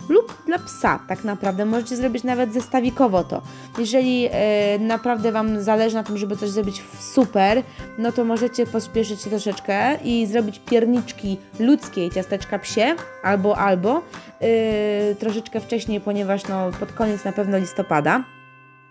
lub 0.09 0.43
dla 0.47 0.59
psa 0.59 1.01
tak 1.09 1.25
naprawdę. 1.25 1.65
Możecie 1.65 1.97
zrobić 1.97 2.25
nawet 2.25 2.53
zestawikowo 2.53 3.25
to. 3.25 3.43
Jeżeli 3.79 4.29
e, 4.31 4.79
naprawdę 4.79 5.33
Wam 5.33 5.63
zależy 5.63 5.97
na 5.97 6.03
tym, 6.03 6.19
żeby 6.19 6.37
coś 6.37 6.51
zrobić 6.51 6.83
super, 7.01 7.63
no 7.99 8.13
to 8.13 8.25
możecie 8.25 8.67
pospieszyć 8.67 9.23
się 9.23 9.31
troszeczkę 9.31 9.99
i 10.05 10.27
zrobić 10.27 10.61
pierniczki 10.71 11.39
ludzkie 11.61 12.11
ciasteczka 12.11 12.59
psie 12.59 12.95
albo 13.23 13.59
albo 13.59 14.03
e, 14.41 15.15
troszeczkę 15.15 15.61
wcześniej, 15.61 16.01
ponieważ 16.01 16.49
no, 16.49 16.71
pod 16.81 16.93
koniec 16.93 17.25
na 17.25 17.33
pewno 17.33 17.59
listopada. 17.59 18.25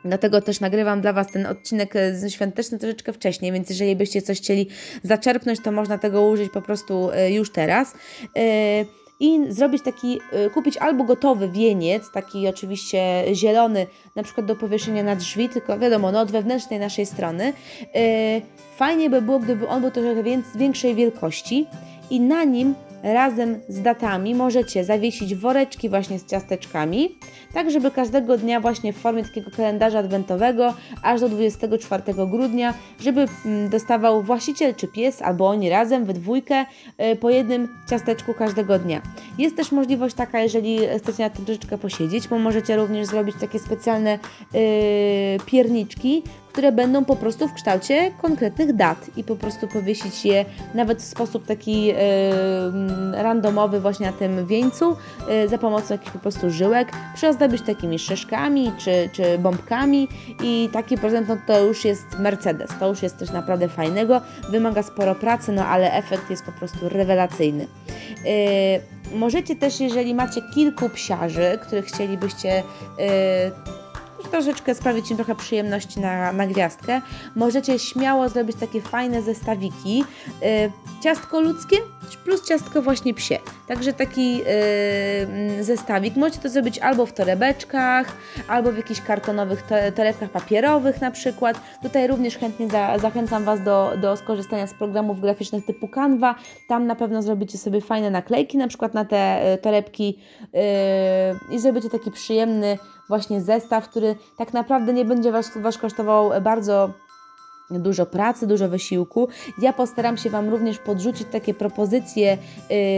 Dlatego 0.06 0.42
też 0.42 0.60
nagrywam 0.60 1.02
dla 1.02 1.14
Was 1.14 1.32
ten 1.32 1.46
odcinek 1.46 1.96
e, 1.96 2.30
świąteczny 2.30 2.80
troszeczkę 2.80 3.14
wcześniej, 3.14 3.52
więc 3.52 3.70
jeżeli 3.70 3.96
byście 3.96 4.22
coś 4.22 4.38
chcieli 4.38 4.68
zaczerpnąć, 5.04 5.60
to 5.64 5.72
można 5.72 5.98
tego 5.98 6.28
użyć 6.28 6.52
po 6.52 6.62
prostu 6.62 7.10
już 7.30 7.52
teraz. 7.52 7.94
E, 8.38 9.07
i 9.20 9.40
zrobić 9.50 9.84
taki, 9.84 10.20
y, 10.46 10.50
kupić 10.50 10.78
albo 10.78 11.04
gotowy 11.04 11.50
wieniec, 11.50 12.12
taki 12.12 12.48
oczywiście 12.48 13.24
zielony, 13.34 13.88
na 14.16 14.24
przykład 14.24 14.46
do 14.46 14.56
powieszenia 14.56 15.04
na 15.04 15.16
drzwi, 15.16 15.50
tylko 15.50 15.80
wiadomo, 15.80 16.12
no 16.12 16.20
od 16.20 16.32
wewnętrznej 16.32 16.80
naszej 16.80 17.06
strony. 17.06 17.54
Y, 17.96 18.42
fajnie 18.78 19.10
by 19.10 19.22
było, 19.22 19.40
gdyby 19.40 19.68
on 19.68 19.82
był 19.82 19.92
trochę 19.92 20.24
większej 20.56 20.96
wielkości 20.96 21.68
i 22.10 22.20
na 22.20 22.44
nim 22.44 22.76
razem 23.14 23.60
z 23.68 23.82
datami 23.82 24.36
możecie 24.36 24.84
zawiesić 24.84 25.36
woreczki 25.36 25.90
właśnie 25.90 26.20
z 26.20 26.26
ciasteczkami, 26.26 27.16
tak 27.54 27.72
żeby 27.72 27.92
każdego 27.92 28.38
dnia 28.38 28.60
właśnie 28.60 28.94
w 28.94 28.98
formie 28.98 29.24
takiego 29.24 29.52
kalendarza 29.52 30.00
adwentowego 30.00 30.74
aż 31.04 31.22
do 31.22 31.30
24 31.30 32.04
grudnia, 32.14 32.74
żeby 33.00 33.26
mm, 33.46 33.70
dostawał 33.70 34.24
właściciel 34.24 34.76
czy 34.76 34.88
pies 34.88 35.22
albo 35.22 35.48
oni 35.48 35.70
razem 35.70 36.06
we 36.06 36.14
dwójkę 36.14 36.66
y, 37.12 37.16
po 37.16 37.30
jednym 37.30 37.68
ciasteczku 37.90 38.34
każdego 38.34 38.80
dnia. 38.80 39.02
Jest 39.38 39.56
też 39.56 39.72
możliwość 39.72 40.16
taka, 40.16 40.40
jeżeli 40.40 40.80
chcecie 41.00 41.24
na 41.24 41.30
tym 41.30 41.46
troszeczkę 41.46 41.78
posiedzieć, 41.78 42.28
bo 42.28 42.40
możecie 42.40 42.76
również 42.76 43.08
zrobić 43.08 43.36
takie 43.42 43.60
specjalne 43.60 44.20
yy, 44.54 44.60
pierniczki, 45.46 46.24
które 46.58 46.72
będą 46.72 47.06
po 47.06 47.16
prostu 47.16 47.48
w 47.48 47.54
kształcie 47.54 48.12
konkretnych 48.22 48.76
dat 48.76 49.10
i 49.18 49.24
po 49.24 49.36
prostu 49.36 49.68
powiesić 49.68 50.26
je 50.26 50.46
nawet 50.74 51.02
w 51.02 51.06
sposób 51.06 51.46
taki 51.46 51.86
yy, 51.86 51.96
randomowy 53.12 53.80
właśnie 53.80 54.06
na 54.06 54.14
tym 54.14 54.46
wieńcu 54.46 54.96
yy, 55.30 55.48
za 55.48 55.58
pomocą 55.58 55.94
jakichś 55.94 56.12
po 56.12 56.20
prostu 56.20 56.50
żyłek, 56.50 56.92
przyozdobić 57.16 57.62
takimi 57.62 58.00
szyszkami 58.00 58.72
czy, 58.78 59.10
czy 59.14 59.38
bombkami 59.38 60.08
i 60.44 60.70
taki 60.74 60.98
prezent 60.98 61.28
no 61.28 61.38
to 61.48 61.60
już 61.60 61.86
jest 61.86 62.20
Mercedes, 62.20 62.70
to 62.80 62.88
już 62.88 63.04
jest 63.04 63.18
coś 63.18 63.32
naprawdę 63.32 63.70
fajnego, 63.70 64.22
wymaga 64.50 64.84
sporo 64.84 65.16
pracy, 65.16 65.52
no 65.52 65.66
ale 65.66 65.94
efekt 65.94 66.30
jest 66.30 66.44
po 66.44 66.52
prostu 66.52 66.90
rewelacyjny. 66.90 67.68
Yy, 68.26 69.18
możecie 69.18 69.56
też, 69.56 69.80
jeżeli 69.80 70.16
macie 70.16 70.42
kilku 70.56 70.90
psiarzy, 70.90 71.60
których 71.62 71.86
chcielibyście 71.86 72.64
troszeczkę 74.32 74.76
sprawić 74.76 75.12
im 75.12 75.18
trochę 75.18 75.36
przyjemności 75.36 76.00
na, 76.00 76.32
na 76.32 76.48
gwiazdkę, 76.48 77.02
możecie 77.36 77.80
śmiało 77.80 78.30
zrobić 78.30 78.58
takie 78.58 78.82
fajne 78.82 79.22
zestawiki. 79.22 80.04
Yy, 80.42 80.48
ciastko 81.04 81.42
ludzkie 81.42 81.78
plus 82.24 82.48
ciastko 82.48 82.82
właśnie 82.82 83.14
psie. 83.14 83.40
Także 83.68 83.94
taki 83.94 84.38
yy, 84.38 85.64
zestawik. 85.64 86.16
Możecie 86.16 86.40
to 86.40 86.50
zrobić 86.50 86.80
albo 86.80 87.06
w 87.06 87.14
torebeczkach, 87.14 88.08
albo 88.48 88.72
w 88.72 88.78
jakichś 88.78 89.02
kartonowych 89.02 89.64
torebkach 89.96 90.30
papierowych 90.30 91.02
na 91.02 91.12
przykład. 91.12 91.62
Tutaj 91.84 92.08
również 92.08 92.38
chętnie 92.38 92.70
za, 92.70 92.98
zachęcam 93.00 93.44
Was 93.44 93.64
do, 93.64 93.92
do 94.02 94.18
skorzystania 94.18 94.68
z 94.68 94.74
programów 94.74 95.22
graficznych 95.22 95.66
typu 95.66 95.88
Canva. 95.88 96.36
Tam 96.68 96.88
na 96.88 96.96
pewno 96.96 97.22
zrobicie 97.22 97.58
sobie 97.58 97.82
fajne 97.82 98.10
naklejki 98.10 98.58
na 98.58 98.68
przykład 98.68 98.94
na 98.94 99.06
te 99.06 99.54
y, 99.54 99.58
torebki 99.58 100.20
i 101.52 101.60
zrobicie 101.60 101.90
taki 101.90 102.12
przyjemny 102.12 102.78
właśnie 103.08 103.42
zestaw, 103.42 103.90
który 103.90 104.16
tak 104.38 104.54
naprawdę 104.54 104.94
nie 104.94 105.06
będzie 105.06 105.32
Was, 105.32 105.58
was 105.58 105.78
kosztował 105.78 106.42
bardzo 106.42 106.90
dużo 107.70 108.06
pracy, 108.06 108.48
dużo 108.48 108.70
wysiłku. 108.70 109.28
Ja 109.62 109.74
postaram 109.74 110.18
się 110.18 110.30
Wam 110.30 110.50
również 110.50 110.78
podrzucić 110.78 111.28
takie 111.32 111.54
propozycje 111.54 112.38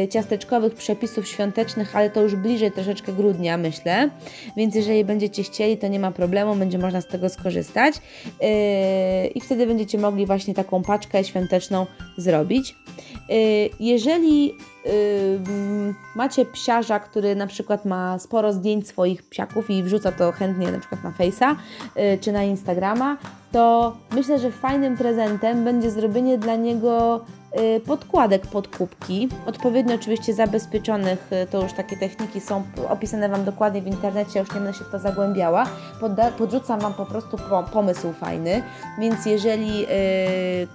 y, 0.03 0.07
ciasteczkowych 0.07 0.73
przepisów 0.73 1.27
świątecznych, 1.27 1.95
ale 1.95 2.09
to 2.09 2.21
już 2.21 2.35
bliżej 2.35 2.71
troszeczkę 2.71 3.13
grudnia, 3.13 3.57
myślę. 3.57 4.09
Więc 4.57 4.75
jeżeli 4.75 5.05
będziecie 5.05 5.43
chcieli, 5.43 5.77
to 5.77 5.87
nie 5.87 5.99
ma 5.99 6.11
problemu, 6.11 6.55
będzie 6.55 6.77
można 6.77 7.01
z 7.01 7.07
tego 7.07 7.29
skorzystać. 7.29 7.95
Y, 7.95 9.27
I 9.27 9.41
wtedy 9.41 9.67
będziecie 9.67 9.97
mogli 9.97 10.25
właśnie 10.25 10.53
taką 10.53 10.83
paczkę 10.83 11.23
świąteczną 11.23 11.85
zrobić. 12.17 12.75
Y, 13.29 13.69
jeżeli 13.79 14.53
macie 16.15 16.45
psiarza, 16.45 16.99
który 16.99 17.35
na 17.35 17.47
przykład 17.47 17.85
ma 17.85 18.19
sporo 18.19 18.53
zdjęć 18.53 18.87
swoich 18.87 19.23
psiaków 19.23 19.69
i 19.69 19.83
wrzuca 19.83 20.11
to 20.11 20.31
chętnie 20.31 20.71
na 20.71 20.79
przykład 20.79 21.03
na 21.03 21.11
Face'a 21.11 21.55
y, 21.55 22.17
czy 22.21 22.31
na 22.31 22.43
Instagrama, 22.43 23.17
to 23.51 23.95
myślę, 24.11 24.39
że 24.39 24.51
fajnym 24.51 24.97
prezentem 24.97 25.63
będzie 25.63 25.91
zrobienie 25.91 26.37
dla 26.37 26.55
niego 26.55 27.21
Y, 27.21 27.38
podkładek 27.85 28.47
pod 28.47 28.77
kubki, 28.77 29.29
odpowiednio 29.45 29.95
oczywiście 29.95 30.33
zabezpieczonych, 30.33 31.29
y, 31.43 31.47
to 31.47 31.63
już 31.63 31.73
takie 31.73 31.97
techniki 31.97 32.41
są 32.41 32.63
opisane 32.89 33.29
Wam 33.29 33.45
dokładnie 33.45 33.81
w 33.81 33.87
internecie, 33.87 34.39
już 34.39 34.49
nie 34.49 34.55
będę 34.55 34.73
się 34.73 34.85
w 34.85 34.91
to 34.91 34.99
zagłębiała, 34.99 35.65
podrzucam 36.37 36.79
Wam 36.79 36.93
po 36.93 37.05
prostu 37.05 37.37
pomysł 37.73 38.13
fajny, 38.13 38.63
więc 38.99 39.25
jeżeli 39.25 39.83
y, 39.83 39.87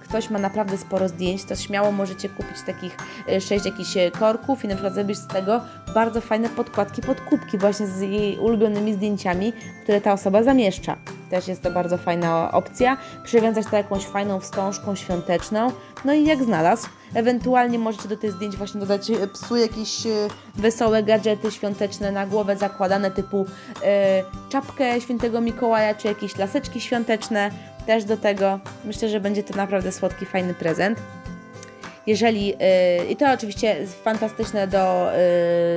ktoś 0.03 0.29
ma 0.29 0.39
naprawdę 0.39 0.77
sporo 0.77 1.09
zdjęć, 1.09 1.43
to 1.43 1.55
śmiało 1.55 1.91
możecie 1.91 2.29
kupić 2.29 2.61
takich 2.65 2.97
y, 3.29 3.41
sześć 3.41 3.65
jakichś 3.65 3.93
korków 4.19 4.65
i 4.65 4.67
na 4.67 4.73
przykład 4.73 4.93
zrobić 4.93 5.17
z 5.17 5.27
tego 5.27 5.61
bardzo 5.93 6.21
fajne 6.21 6.49
podkładki 6.49 7.01
pod 7.01 7.21
kubki 7.21 7.57
właśnie 7.57 7.87
z 7.87 8.01
jej 8.01 8.37
ulubionymi 8.37 8.93
zdjęciami, 8.93 9.53
które 9.83 10.01
ta 10.01 10.13
osoba 10.13 10.43
zamieszcza. 10.43 10.97
Też 11.29 11.47
jest 11.47 11.61
to 11.61 11.71
bardzo 11.71 11.97
fajna 11.97 12.51
opcja. 12.51 12.97
Przywiązać 13.23 13.65
to 13.71 13.77
jakąś 13.77 14.05
fajną 14.05 14.39
wstążką 14.39 14.95
świąteczną. 14.95 15.71
No 16.05 16.13
i 16.13 16.25
jak 16.25 16.43
znalazł. 16.43 16.87
Ewentualnie 17.13 17.79
możecie 17.79 18.09
do 18.09 18.17
tych 18.17 18.31
zdjęć 18.31 18.55
właśnie 18.55 18.79
dodać 18.79 19.09
e, 19.09 19.27
psu 19.27 19.55
jakieś 19.55 20.05
e, 20.05 20.09
wesołe 20.55 21.03
gadżety 21.03 21.51
świąteczne 21.51 22.11
na 22.11 22.25
głowę 22.25 22.57
zakładane 22.57 23.11
typu 23.11 23.45
e, 23.83 24.23
czapkę 24.49 25.01
świętego 25.01 25.41
Mikołaja 25.41 25.95
czy 25.95 26.07
jakieś 26.07 26.37
laseczki 26.37 26.81
świąteczne 26.81 27.51
też 27.85 28.03
do 28.03 28.17
tego. 28.17 28.59
Myślę, 28.85 29.09
że 29.09 29.19
będzie 29.19 29.43
to 29.43 29.57
naprawdę 29.57 29.91
słodki, 29.91 30.25
fajny 30.25 30.53
prezent. 30.53 30.99
Jeżeli, 32.07 32.47
yy, 32.47 32.55
i 33.09 33.15
to 33.15 33.31
oczywiście 33.31 33.87
fantastyczne 34.03 34.67
do, 34.67 35.11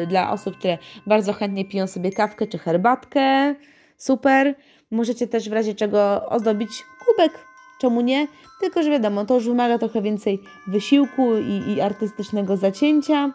yy, 0.00 0.06
dla 0.06 0.30
osób, 0.32 0.58
które 0.58 0.78
bardzo 1.06 1.32
chętnie 1.32 1.64
piją 1.64 1.86
sobie 1.86 2.12
kawkę 2.12 2.46
czy 2.46 2.58
herbatkę, 2.58 3.54
super. 3.96 4.54
Możecie 4.90 5.26
też 5.26 5.48
w 5.48 5.52
razie 5.52 5.74
czego 5.74 6.28
ozdobić 6.28 6.70
kubek, 7.06 7.47
czemu 7.78 8.00
nie? 8.00 8.26
Tylko, 8.60 8.82
że 8.82 8.90
wiadomo, 8.90 9.24
to 9.24 9.34
już 9.34 9.44
wymaga 9.44 9.78
trochę 9.78 10.02
więcej 10.02 10.42
wysiłku 10.66 11.36
i, 11.36 11.72
i 11.72 11.80
artystycznego 11.80 12.56
zacięcia. 12.56 13.32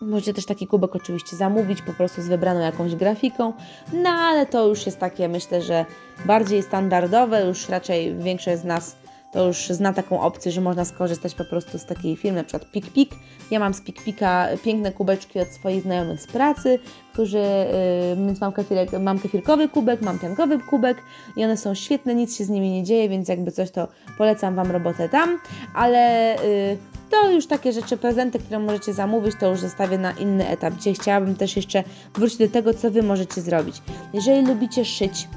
Możecie 0.00 0.34
też 0.34 0.46
taki 0.46 0.66
kubek 0.66 0.96
oczywiście 0.96 1.36
zamówić 1.36 1.82
po 1.82 1.92
prostu 1.92 2.22
z 2.22 2.28
wybraną 2.28 2.60
jakąś 2.60 2.94
grafiką, 2.94 3.52
no 3.92 4.10
ale 4.10 4.46
to 4.46 4.66
już 4.66 4.86
jest 4.86 4.98
takie, 4.98 5.28
myślę, 5.28 5.62
że 5.62 5.84
bardziej 6.26 6.62
standardowe, 6.62 7.46
już 7.46 7.68
raczej 7.68 8.16
większość 8.16 8.58
z 8.60 8.64
nas 8.64 8.96
to 9.32 9.46
już 9.46 9.68
zna 9.68 9.92
taką 9.92 10.20
opcję, 10.20 10.52
że 10.52 10.60
można 10.60 10.84
skorzystać 10.84 11.34
po 11.34 11.44
prostu 11.44 11.78
z 11.78 11.86
takiej 11.86 12.16
firmy, 12.16 12.36
na 12.36 12.44
przykład 12.44 12.70
PikPik. 12.70 13.10
Ja 13.50 13.58
mam 13.58 13.74
z 13.74 13.80
PikPika 13.80 14.48
piękne 14.64 14.92
kubeczki 14.92 15.40
od 15.40 15.48
swoich 15.48 15.82
znajomych 15.82 16.20
z 16.20 16.26
pracy, 16.26 16.78
którzy, 17.12 17.38
yy, 17.38 18.26
więc 18.26 18.40
mam, 18.40 18.52
kefirek, 18.52 18.92
mam 19.00 19.18
kefirkowy 19.18 19.68
kubek, 19.68 20.02
mam 20.02 20.18
piankowy 20.18 20.58
kubek 20.58 20.96
i 21.36 21.44
one 21.44 21.56
są 21.56 21.74
świetne, 21.74 22.14
nic 22.14 22.36
się 22.36 22.44
z 22.44 22.48
nimi 22.48 22.70
nie 22.70 22.84
dzieje, 22.84 23.08
więc 23.08 23.28
jakby 23.28 23.52
coś 23.52 23.70
to 23.70 23.88
polecam 24.18 24.54
Wam 24.54 24.70
robotę 24.70 25.08
tam, 25.08 25.38
ale 25.74 26.36
yy, 26.44 26.78
to 27.10 27.30
już 27.30 27.46
takie 27.46 27.72
rzeczy, 27.72 27.96
prezenty, 27.96 28.38
które 28.38 28.58
możecie 28.58 28.92
zamówić, 28.92 29.34
to 29.40 29.50
już 29.50 29.60
zostawię 29.60 29.98
na 29.98 30.12
inny 30.12 30.48
etap. 30.48 30.74
Dzisiaj 30.74 30.94
chciałabym 30.94 31.34
też 31.34 31.56
jeszcze 31.56 31.84
wrócić 32.14 32.38
do 32.38 32.48
tego, 32.48 32.74
co 32.74 32.90
Wy 32.90 33.02
możecie 33.02 33.40
zrobić. 33.40 33.82
Jeżeli 34.12 34.46
lubicie 34.46 34.84
szyć, 34.84 35.28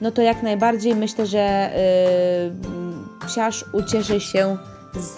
no 0.00 0.10
to 0.10 0.22
jak 0.22 0.42
najbardziej 0.42 0.94
myślę, 0.94 1.26
że 1.26 1.70
yy, 2.70 2.73
psiarz 3.26 3.64
ucieszy 3.72 4.20
się 4.20 4.56
z 4.94 5.16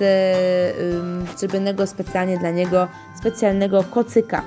zrobionego 1.38 1.86
specjalnie 1.86 2.38
dla 2.38 2.50
niego 2.50 2.88
specjalnego 3.20 3.84
kocyka. 3.84 4.42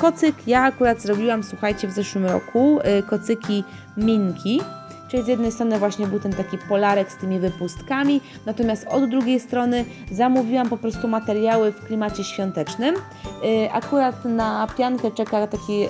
Kocyk 0.00 0.34
ja 0.46 0.62
akurat 0.62 1.02
zrobiłam, 1.02 1.42
słuchajcie, 1.42 1.88
w 1.88 1.92
zeszłym 1.92 2.26
roku 2.26 2.78
yy, 2.84 3.02
kocyki 3.02 3.64
Minki. 3.96 4.60
Czyli 5.08 5.22
z 5.22 5.26
jednej 5.26 5.52
strony 5.52 5.78
właśnie 5.78 6.06
był 6.06 6.20
ten 6.20 6.32
taki 6.32 6.58
polarek 6.68 7.12
z 7.12 7.16
tymi 7.16 7.40
wypustkami, 7.40 8.20
natomiast 8.46 8.86
od 8.90 9.10
drugiej 9.10 9.40
strony 9.40 9.84
zamówiłam 10.12 10.68
po 10.68 10.76
prostu 10.76 11.08
materiały 11.08 11.72
w 11.72 11.84
klimacie 11.86 12.24
świątecznym. 12.24 12.94
Yy, 13.42 13.72
akurat 13.72 14.24
na 14.24 14.66
piankę 14.78 15.10
czeka 15.10 15.46
taki 15.46 15.88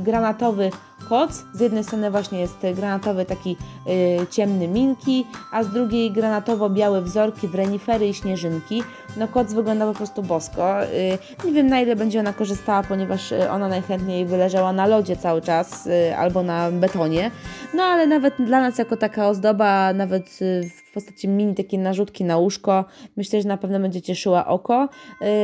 granatowy 0.00 0.70
koc. 1.08 1.44
Z 1.52 1.60
jednej 1.60 1.84
strony 1.84 2.10
właśnie 2.10 2.40
jest 2.40 2.56
granatowy 2.74 3.24
taki 3.24 3.56
y, 4.22 4.26
ciemny 4.30 4.68
minki, 4.68 5.26
a 5.52 5.62
z 5.62 5.68
drugiej 5.68 6.12
granatowo-białe 6.12 7.02
wzorki 7.02 7.48
w 7.48 7.54
renifery 7.54 8.08
i 8.08 8.14
śnieżynki. 8.14 8.82
No 9.16 9.28
koc 9.28 9.52
wygląda 9.52 9.86
po 9.86 9.94
prostu 9.94 10.22
bosko. 10.22 10.84
Y, 10.84 11.18
nie 11.44 11.52
wiem 11.52 11.66
na 11.66 11.80
ile 11.80 11.96
będzie 11.96 12.20
ona 12.20 12.32
korzystała, 12.32 12.82
ponieważ 12.82 13.32
y, 13.32 13.50
ona 13.50 13.68
najchętniej 13.68 14.26
wyleżała 14.26 14.72
na 14.72 14.86
lodzie 14.86 15.16
cały 15.16 15.42
czas 15.42 15.86
y, 15.86 16.16
albo 16.16 16.42
na 16.42 16.70
betonie. 16.70 17.30
No 17.74 17.82
ale 17.82 18.06
nawet 18.06 18.34
dla 18.38 18.60
nas 18.60 18.78
jako 18.78 18.96
taka 18.96 19.28
ozdoba, 19.28 19.92
nawet 19.92 20.38
y, 20.42 20.81
w 20.92 20.94
postaci 20.94 21.28
mini 21.28 21.54
takie 21.54 21.78
narzutki 21.78 22.24
na 22.24 22.36
łóżko, 22.36 22.84
myślę, 23.16 23.42
że 23.42 23.48
na 23.48 23.56
pewno 23.56 23.80
będzie 23.80 24.02
cieszyła 24.02 24.46
oko. 24.46 24.88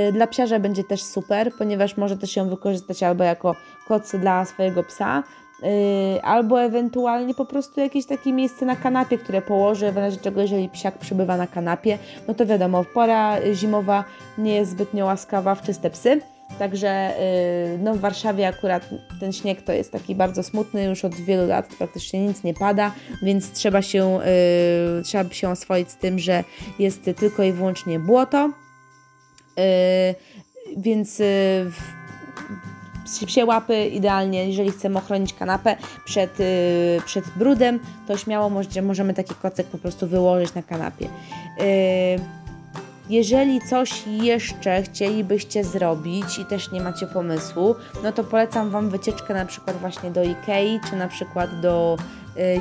Y, 0.08 0.12
dla 0.12 0.26
psiarza 0.26 0.60
będzie 0.60 0.84
też 0.84 1.02
super, 1.02 1.52
ponieważ 1.58 1.96
może 1.96 2.16
też 2.16 2.36
ją 2.36 2.48
wykorzystać 2.48 3.02
albo 3.02 3.24
jako 3.24 3.54
koc 3.88 4.16
dla 4.16 4.44
swojego 4.44 4.82
psa, 4.82 5.22
Yy, 5.62 6.22
albo 6.22 6.62
ewentualnie 6.62 7.34
po 7.34 7.44
prostu 7.44 7.80
jakieś 7.80 8.06
takie 8.06 8.32
miejsce 8.32 8.66
na 8.66 8.76
kanapie, 8.76 9.18
które 9.18 9.42
położę, 9.42 9.92
w 9.92 9.96
razie 9.96 10.16
czego 10.16 10.40
jeżeli 10.40 10.68
psiak 10.68 10.98
przybywa 10.98 11.36
na 11.36 11.46
kanapie, 11.46 11.98
no 12.28 12.34
to 12.34 12.46
wiadomo, 12.46 12.84
pora 12.94 13.36
zimowa 13.54 14.04
nie 14.38 14.54
jest 14.54 14.70
zbytnio 14.70 15.06
łaskawa 15.06 15.54
w 15.54 15.62
czyste 15.62 15.90
psy, 15.90 16.20
Także 16.58 17.14
y, 17.74 17.78
no 17.78 17.94
w 17.94 17.98
Warszawie 18.00 18.48
akurat 18.48 18.88
ten 19.20 19.32
śnieg 19.32 19.62
to 19.62 19.72
jest 19.72 19.92
taki 19.92 20.14
bardzo 20.14 20.42
smutny, 20.42 20.84
już 20.84 21.04
od 21.04 21.14
wielu 21.14 21.46
lat 21.46 21.66
praktycznie 21.78 22.20
nic 22.20 22.44
nie 22.44 22.54
pada, 22.54 22.92
więc 23.22 23.52
trzeba 23.52 23.82
się, 23.82 24.20
y, 25.00 25.02
trzeba 25.02 25.30
się 25.30 25.48
oswoić 25.48 25.90
z 25.90 25.96
tym, 25.96 26.18
że 26.18 26.44
jest 26.78 27.10
tylko 27.16 27.42
i 27.42 27.52
wyłącznie 27.52 27.98
błoto. 27.98 28.50
Więc 30.76 31.22
psie 33.26 33.44
łapy 33.44 33.86
idealnie, 33.86 34.48
jeżeli 34.48 34.70
chcemy 34.70 34.98
ochronić 34.98 35.34
kanapę 35.34 35.76
przed, 36.04 36.38
przed 37.04 37.24
brudem, 37.36 37.80
to 38.08 38.16
śmiało 38.16 38.50
możemy 38.82 39.14
taki 39.14 39.34
kocyk 39.34 39.66
po 39.66 39.78
prostu 39.78 40.06
wyłożyć 40.06 40.54
na 40.54 40.62
kanapie. 40.62 41.08
Jeżeli 43.10 43.60
coś 43.60 44.06
jeszcze 44.06 44.82
chcielibyście 44.82 45.64
zrobić 45.64 46.38
i 46.38 46.44
też 46.44 46.72
nie 46.72 46.80
macie 46.80 47.06
pomysłu, 47.06 47.74
no 48.02 48.12
to 48.12 48.24
polecam 48.24 48.70
Wam 48.70 48.90
wycieczkę 48.90 49.34
na 49.34 49.44
przykład 49.44 49.76
właśnie 49.76 50.10
do 50.10 50.22
Ikei, 50.22 50.80
czy 50.90 50.96
na 50.96 51.08
przykład 51.08 51.60
do 51.60 51.96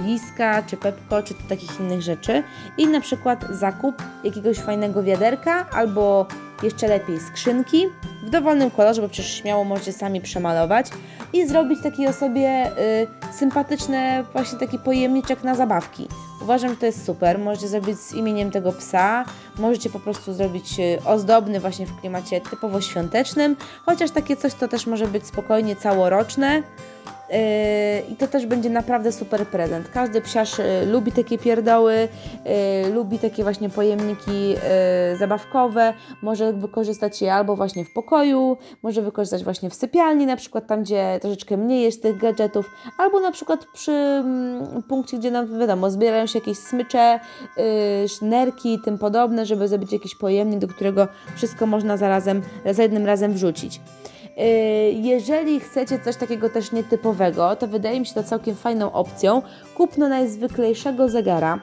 Liska, 0.06 0.64
czy 0.64 0.78
Pepko, 0.78 1.24
czy 1.24 1.34
takich 1.50 1.80
innych 1.80 2.02
rzeczy 2.02 2.44
i 2.78 2.88
na 2.88 3.02
przykład 3.02 3.46
zakup 3.52 3.96
jakiegoś 4.24 4.58
fajnego 4.58 5.04
wiaderka 5.04 5.70
albo 5.70 6.26
jeszcze 6.64 6.88
lepiej 6.88 7.20
skrzynki 7.20 7.86
w 8.24 8.30
dowolnym 8.30 8.72
kolorze, 8.72 9.02
bo 9.02 9.10
przecież 9.10 9.34
śmiało 9.34 9.64
możecie 9.64 9.94
sami 9.94 10.22
przemalować 10.22 10.90
i 11.34 11.48
zrobić 11.48 11.82
taki 11.84 12.08
osobie 12.08 12.68
y, 12.68 13.08
sympatyczny 13.34 14.24
właśnie 14.34 14.60
taki 14.60 14.80
pojemniczek 14.80 15.44
na 15.44 15.56
zabawki. 15.56 16.08
Uważam, 16.48 16.70
że 16.70 16.78
to 16.78 16.86
jest 16.86 17.06
super. 17.06 17.40
Możecie 17.40 17.68
zrobić 17.68 18.00
z 18.00 18.14
imieniem 18.14 18.52
tego 18.52 18.72
psa, 18.72 19.26
możecie 19.58 19.90
po 19.90 20.00
prostu 20.00 20.34
zrobić 20.34 20.80
y, 20.80 21.00
ozdobny 21.06 21.60
właśnie 21.60 21.86
w 21.86 22.00
klimacie 22.00 22.42
typowo 22.42 22.82
świątecznym, 22.82 23.56
chociaż 23.86 24.12
takie 24.12 24.38
coś 24.38 24.54
to 24.54 24.68
też 24.68 24.88
może 24.88 25.08
być 25.08 25.28
spokojnie 25.28 25.76
całoroczne. 25.76 26.64
Yy, 27.30 27.38
I 28.14 28.16
to 28.16 28.28
też 28.28 28.46
będzie 28.46 28.70
naprawdę 28.70 29.12
super 29.12 29.48
prezent. 29.48 29.90
Każdy 29.90 30.22
psiarz 30.22 30.58
yy, 30.58 30.86
lubi 30.86 31.12
takie 31.12 31.38
pierdoły, 31.38 32.08
yy, 32.84 32.94
lubi 32.94 33.20
takie 33.20 33.44
właśnie 33.44 33.70
pojemniki 33.70 34.56
zabawkowe. 35.20 35.94
Może 36.22 36.54
wykorzystać 36.54 37.22
je 37.22 37.34
albo 37.34 37.56
właśnie 37.56 37.86
w 37.86 37.94
pokoju, 37.94 38.58
może 38.84 39.02
wykorzystać 39.02 39.44
właśnie 39.44 39.70
w 39.70 39.74
sypialni, 39.74 40.26
na 40.26 40.36
przykład 40.36 40.68
tam, 40.68 40.84
gdzie 40.84 41.20
troszeczkę 41.22 41.58
mniej 41.58 41.84
jest 41.84 42.02
tych 42.02 42.18
gadżetów, 42.18 42.70
albo 42.98 43.20
na 43.20 43.32
przykład 43.32 43.66
przy 43.74 43.92
mm, 43.92 44.84
punkcie, 44.84 45.18
gdzie 45.18 45.32
nam 45.32 45.60
wiadomo, 45.60 45.92
zbierają 45.92 46.26
się 46.26 46.40
jakieś 46.40 46.58
smycze, 46.58 47.20
sznerki 48.08 48.74
i 48.74 48.82
tym 48.82 48.98
podobne, 48.98 49.46
żeby 49.46 49.68
zrobić 49.68 49.94
jakiś 49.94 50.16
pojemnik, 50.16 50.60
do 50.60 50.68
którego 50.68 51.08
wszystko 51.36 51.66
można 51.66 51.98
zarazem, 51.98 52.42
za 52.72 52.84
jednym 52.84 53.06
razem 53.06 53.34
wrzucić. 53.34 53.82
Y, 54.40 54.92
jeżeli 55.02 55.60
chcecie 55.60 56.00
coś 56.00 56.16
takiego 56.16 56.50
też 56.50 56.72
nietypowego, 56.72 57.56
to 57.56 57.68
wydaje 57.68 58.00
mi 58.00 58.06
się 58.06 58.14
to 58.14 58.24
całkiem 58.24 58.56
fajną 58.56 58.92
opcją. 58.92 59.42
Kupno 59.76 60.10
najzwyklejszego 60.10 61.10
zegara, 61.10 61.60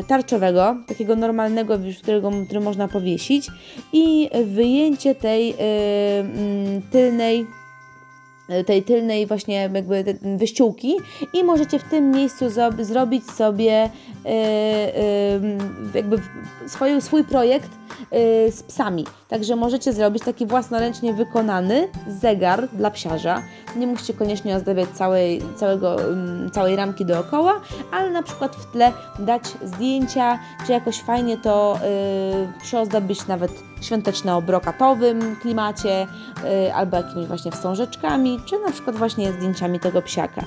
y, 0.00 0.04
tarczowego, 0.06 0.76
takiego 0.86 1.16
normalnego, 1.16 1.78
którego, 2.02 2.30
który 2.46 2.60
można 2.60 2.88
powiesić 2.88 3.48
i 3.92 4.30
wyjęcie 4.44 5.14
tej 5.14 5.50
y, 5.50 5.54
mm, 6.20 6.82
tylnej 6.90 7.46
tej 8.66 8.82
tylnej 8.82 9.26
właśnie 9.26 9.54
jakby 9.54 10.04
wyściółki 10.36 10.96
i 11.32 11.44
możecie 11.44 11.78
w 11.78 11.84
tym 11.84 12.10
miejscu 12.10 12.44
zrobić 12.80 13.30
sobie 13.30 13.90
jakby 15.94 16.16
swój, 16.66 17.02
swój 17.02 17.24
projekt 17.24 17.70
Y, 18.12 18.52
z 18.52 18.62
psami. 18.62 19.04
Także 19.28 19.56
możecie 19.56 19.92
zrobić 19.92 20.24
taki 20.24 20.46
własnoręcznie 20.46 21.12
wykonany 21.12 21.88
zegar 22.08 22.68
dla 22.68 22.90
psiarza. 22.90 23.42
Nie 23.76 23.86
musicie 23.86 24.14
koniecznie 24.14 24.56
ozdabiać 24.56 24.88
całej, 24.88 25.42
całego, 25.56 26.02
mm, 26.02 26.50
całej 26.50 26.76
ramki 26.76 27.04
dookoła, 27.04 27.60
ale 27.92 28.10
na 28.10 28.22
przykład 28.22 28.56
w 28.56 28.72
tle 28.72 28.92
dać 29.18 29.42
zdjęcia, 29.64 30.38
czy 30.66 30.72
jakoś 30.72 31.00
fajnie 31.00 31.36
to 31.36 31.78
yy, 31.82 32.62
przyozdobić 32.62 33.26
nawet 33.26 33.52
świąteczno-brokatowym 33.80 35.36
klimacie, 35.42 36.06
yy, 36.64 36.74
albo 36.74 36.96
jakimiś 36.96 37.26
właśnie 37.26 37.50
wstążeczkami, 37.52 38.37
czy 38.44 38.58
na 38.58 38.72
przykład 38.72 38.96
właśnie 38.96 39.32
zdjęciami 39.32 39.80
tego 39.80 40.02
psiaka. 40.02 40.44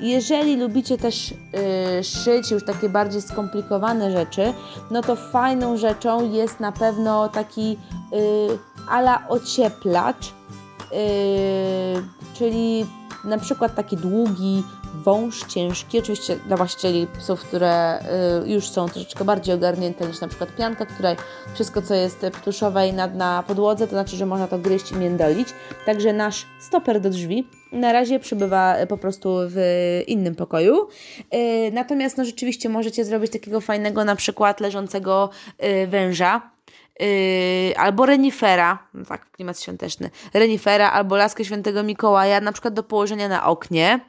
Jeżeli 0.00 0.56
lubicie 0.56 0.98
też 0.98 1.30
y, 1.30 2.04
szyć 2.04 2.50
już 2.50 2.64
takie 2.64 2.88
bardziej 2.88 3.22
skomplikowane 3.22 4.12
rzeczy, 4.12 4.52
no 4.90 5.02
to 5.02 5.16
fajną 5.16 5.76
rzeczą 5.76 6.32
jest 6.32 6.60
na 6.60 6.72
pewno 6.72 7.28
taki 7.28 7.78
y, 8.12 8.58
ala 8.88 9.28
ocieplacz, 9.28 10.26
y, 10.26 10.32
czyli 12.34 12.86
na 13.24 13.38
przykład 13.38 13.74
taki 13.74 13.96
długi 13.96 14.62
wąż 15.04 15.44
ciężki, 15.44 15.98
oczywiście 15.98 16.36
dla 16.36 16.56
właścicieli 16.56 17.06
psów, 17.18 17.40
które 17.40 17.98
już 18.46 18.68
są 18.68 18.88
troszeczkę 18.88 19.24
bardziej 19.24 19.54
ogarnięte 19.54 20.06
niż 20.06 20.20
na 20.20 20.28
przykład 20.28 20.56
pianka, 20.56 20.86
która 20.86 21.16
wszystko 21.54 21.82
co 21.82 21.94
jest 21.94 22.26
ptuszowe 22.42 22.88
i 22.88 22.92
na, 22.92 23.06
na 23.06 23.44
podłodze, 23.46 23.86
to 23.86 23.90
znaczy, 23.90 24.16
że 24.16 24.26
można 24.26 24.48
to 24.48 24.58
gryźć 24.58 24.92
i 24.92 24.96
międolić. 24.96 25.48
Także 25.86 26.12
nasz 26.12 26.46
stoper 26.58 27.00
do 27.00 27.10
drzwi 27.10 27.46
na 27.72 27.92
razie 27.92 28.18
przebywa 28.18 28.76
e, 28.76 28.86
po 28.86 28.96
prostu 28.96 29.36
w 29.38 29.56
innym 30.06 30.34
pokoju. 30.34 30.88
E, 31.30 31.70
natomiast 31.70 32.16
no 32.18 32.24
rzeczywiście 32.24 32.68
możecie 32.68 33.04
zrobić 33.04 33.32
takiego 33.32 33.60
fajnego 33.60 34.04
na 34.04 34.16
przykład 34.16 34.60
leżącego 34.60 35.30
węża, 35.88 36.55
Yy, 37.00 37.76
albo 37.76 38.06
renifera, 38.06 38.78
no 38.94 39.04
tak, 39.04 39.30
klimat 39.30 39.60
świąteczny, 39.60 40.10
renifera 40.34 40.90
albo 40.90 41.16
laskę 41.16 41.44
świętego 41.44 41.82
Mikołaja, 41.82 42.40
na 42.40 42.52
przykład 42.52 42.74
do 42.74 42.82
położenia 42.82 43.28
na 43.28 43.46
oknie, 43.46 44.00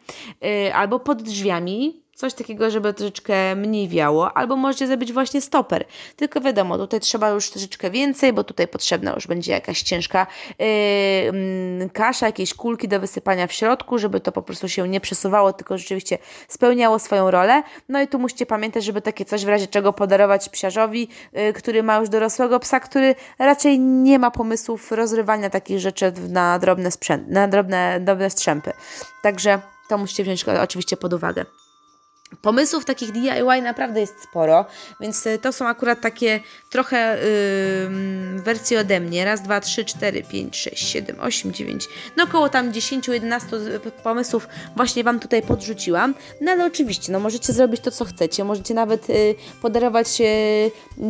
yy, 0.42 0.76
albo 0.76 1.00
pod 1.00 1.24
drzwiami, 1.24 2.07
Coś 2.18 2.34
takiego, 2.34 2.72
żeby 2.72 2.94
troszeczkę 2.94 3.56
mniej 3.56 3.88
wiało, 3.88 4.38
albo 4.38 4.56
możecie 4.56 4.88
zrobić 4.88 5.14
właśnie 5.14 5.42
stoper. 5.42 5.86
Tylko 6.16 6.42
wiadomo, 6.42 6.78
tutaj 6.78 7.00
trzeba 7.00 7.30
już 7.30 7.52
troszeczkę 7.52 7.92
więcej, 7.92 8.34
bo 8.34 8.44
tutaj 8.44 8.68
potrzebna 8.68 9.14
już 9.14 9.28
będzie 9.28 9.52
jakaś 9.52 9.82
ciężka 9.82 10.28
yy, 10.60 11.90
kasza, 11.90 12.26
jakieś 12.26 12.54
kulki 12.54 12.88
do 12.88 13.00
wysypania 13.00 13.48
w 13.48 13.52
środku, 13.52 13.98
żeby 13.98 14.20
to 14.20 14.32
po 14.32 14.42
prostu 14.42 14.70
się 14.70 14.88
nie 14.88 15.02
przesuwało, 15.02 15.54
tylko 15.54 15.78
rzeczywiście 15.78 16.18
spełniało 16.48 17.00
swoją 17.00 17.32
rolę. 17.32 17.64
No 17.90 18.02
i 18.02 18.08
tu 18.08 18.20
musicie 18.20 18.46
pamiętać, 18.46 18.84
żeby 18.84 19.02
takie 19.02 19.26
coś 19.26 19.46
w 19.46 19.50
razie 19.50 19.68
czego 19.68 19.94
podarować 19.94 20.50
psiarzowi, 20.50 21.10
yy, 21.34 21.54
który 21.54 21.84
ma 21.84 21.98
już 21.98 22.10
dorosłego 22.10 22.60
psa, 22.60 22.80
który 22.80 23.16
raczej 23.40 23.80
nie 23.80 24.20
ma 24.20 24.32
pomysłów 24.32 24.92
rozrywania 24.92 25.50
takich 25.50 25.80
rzeczy 25.80 26.14
na 26.30 26.60
drobne, 26.60 26.92
sprzęt, 26.92 27.30
na 27.30 27.48
drobne, 27.48 28.00
drobne 28.00 28.30
strzępy. 28.30 28.74
Także 29.24 29.60
to 29.90 29.98
musicie 29.98 30.24
wziąć 30.24 30.46
oczywiście 30.48 30.98
pod 30.98 31.14
uwagę. 31.14 31.67
Pomysłów 32.42 32.86
takich 32.86 33.12
DIY 33.12 33.62
naprawdę 33.62 34.00
jest 34.00 34.24
sporo, 34.24 34.66
więc 35.00 35.26
y, 35.26 35.40
to 35.40 35.52
są 35.52 35.68
akurat 35.68 36.02
takie 36.02 36.40
trochę 36.70 37.18
yy, 38.34 38.42
wersje 38.42 38.80
ode 38.80 39.00
mnie. 39.00 39.26
Raz, 39.26 39.42
dwa, 39.42 39.60
trzy, 39.60 39.86
cztery, 39.86 40.24
pięć, 40.24 40.58
sześć, 40.58 40.90
siedem, 40.90 41.20
osiem, 41.20 41.54
dziewięć, 41.54 41.88
no 42.18 42.24
około 42.24 42.50
tam 42.50 42.72
10-11 42.72 43.40
pomysłów 44.04 44.48
właśnie 44.76 45.04
Wam 45.04 45.20
tutaj 45.20 45.42
podrzuciłam. 45.42 46.14
No 46.42 46.52
ale 46.52 46.66
oczywiście, 46.66 47.12
no 47.12 47.20
możecie 47.20 47.54
zrobić 47.54 47.82
to, 47.82 47.92
co 47.92 48.06
chcecie. 48.06 48.44
Możecie 48.44 48.74
nawet 48.74 49.10
yy, 49.10 49.36
podarować 49.62 50.20
yy, 50.20 50.28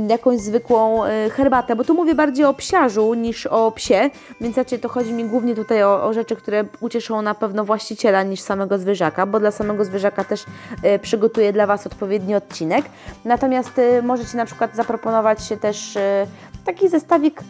jakąś 0.09 0.39
zwykłą 0.39 1.05
y, 1.05 1.29
herbatę, 1.29 1.75
bo 1.75 1.83
tu 1.83 1.93
mówię 1.93 2.15
bardziej 2.15 2.45
o 2.45 2.53
psiarzu 2.53 3.13
niż 3.13 3.45
o 3.45 3.71
psie, 3.71 4.09
więc 4.41 4.57
raczej 4.57 4.79
to 4.79 4.89
chodzi 4.89 5.13
mi 5.13 5.25
głównie 5.25 5.55
tutaj 5.55 5.83
o, 5.83 6.03
o 6.03 6.13
rzeczy, 6.13 6.35
które 6.35 6.65
ucieszą 6.79 7.21
na 7.21 7.35
pewno 7.35 7.65
właściciela 7.65 8.23
niż 8.23 8.41
samego 8.41 8.77
zwierzaka, 8.77 9.25
bo 9.25 9.39
dla 9.39 9.51
samego 9.51 9.85
zwierzaka 9.85 10.23
też 10.23 10.45
y, 10.95 10.99
przygotuję 11.07 11.53
dla 11.53 11.67
Was 11.67 11.87
odpowiedni 11.87 12.35
odcinek. 12.35 12.85
Natomiast 13.25 13.79
y, 13.79 14.03
możecie 14.03 14.37
na 14.37 14.45
przykład 14.45 14.75
zaproponować 14.75 15.39
też 15.61 15.95
y, 15.95 15.99
taki 16.65 16.89
zestawik 16.89 17.41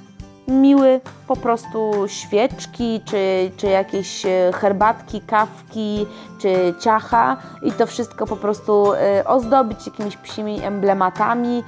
miły, 0.47 1.01
po 1.27 1.35
prostu 1.35 1.93
świeczki, 2.07 3.01
czy, 3.05 3.51
czy 3.57 3.67
jakieś 3.67 4.25
y, 4.25 4.29
herbatki, 4.53 5.21
kawki, 5.21 6.05
czy 6.41 6.73
ciacha 6.79 7.37
i 7.63 7.71
to 7.71 7.87
wszystko 7.87 8.27
po 8.27 8.35
prostu 8.35 8.91
ozdobić 9.25 9.87
jakimiś 9.87 10.17
psimi 10.17 10.63
emblematami, 10.63 11.63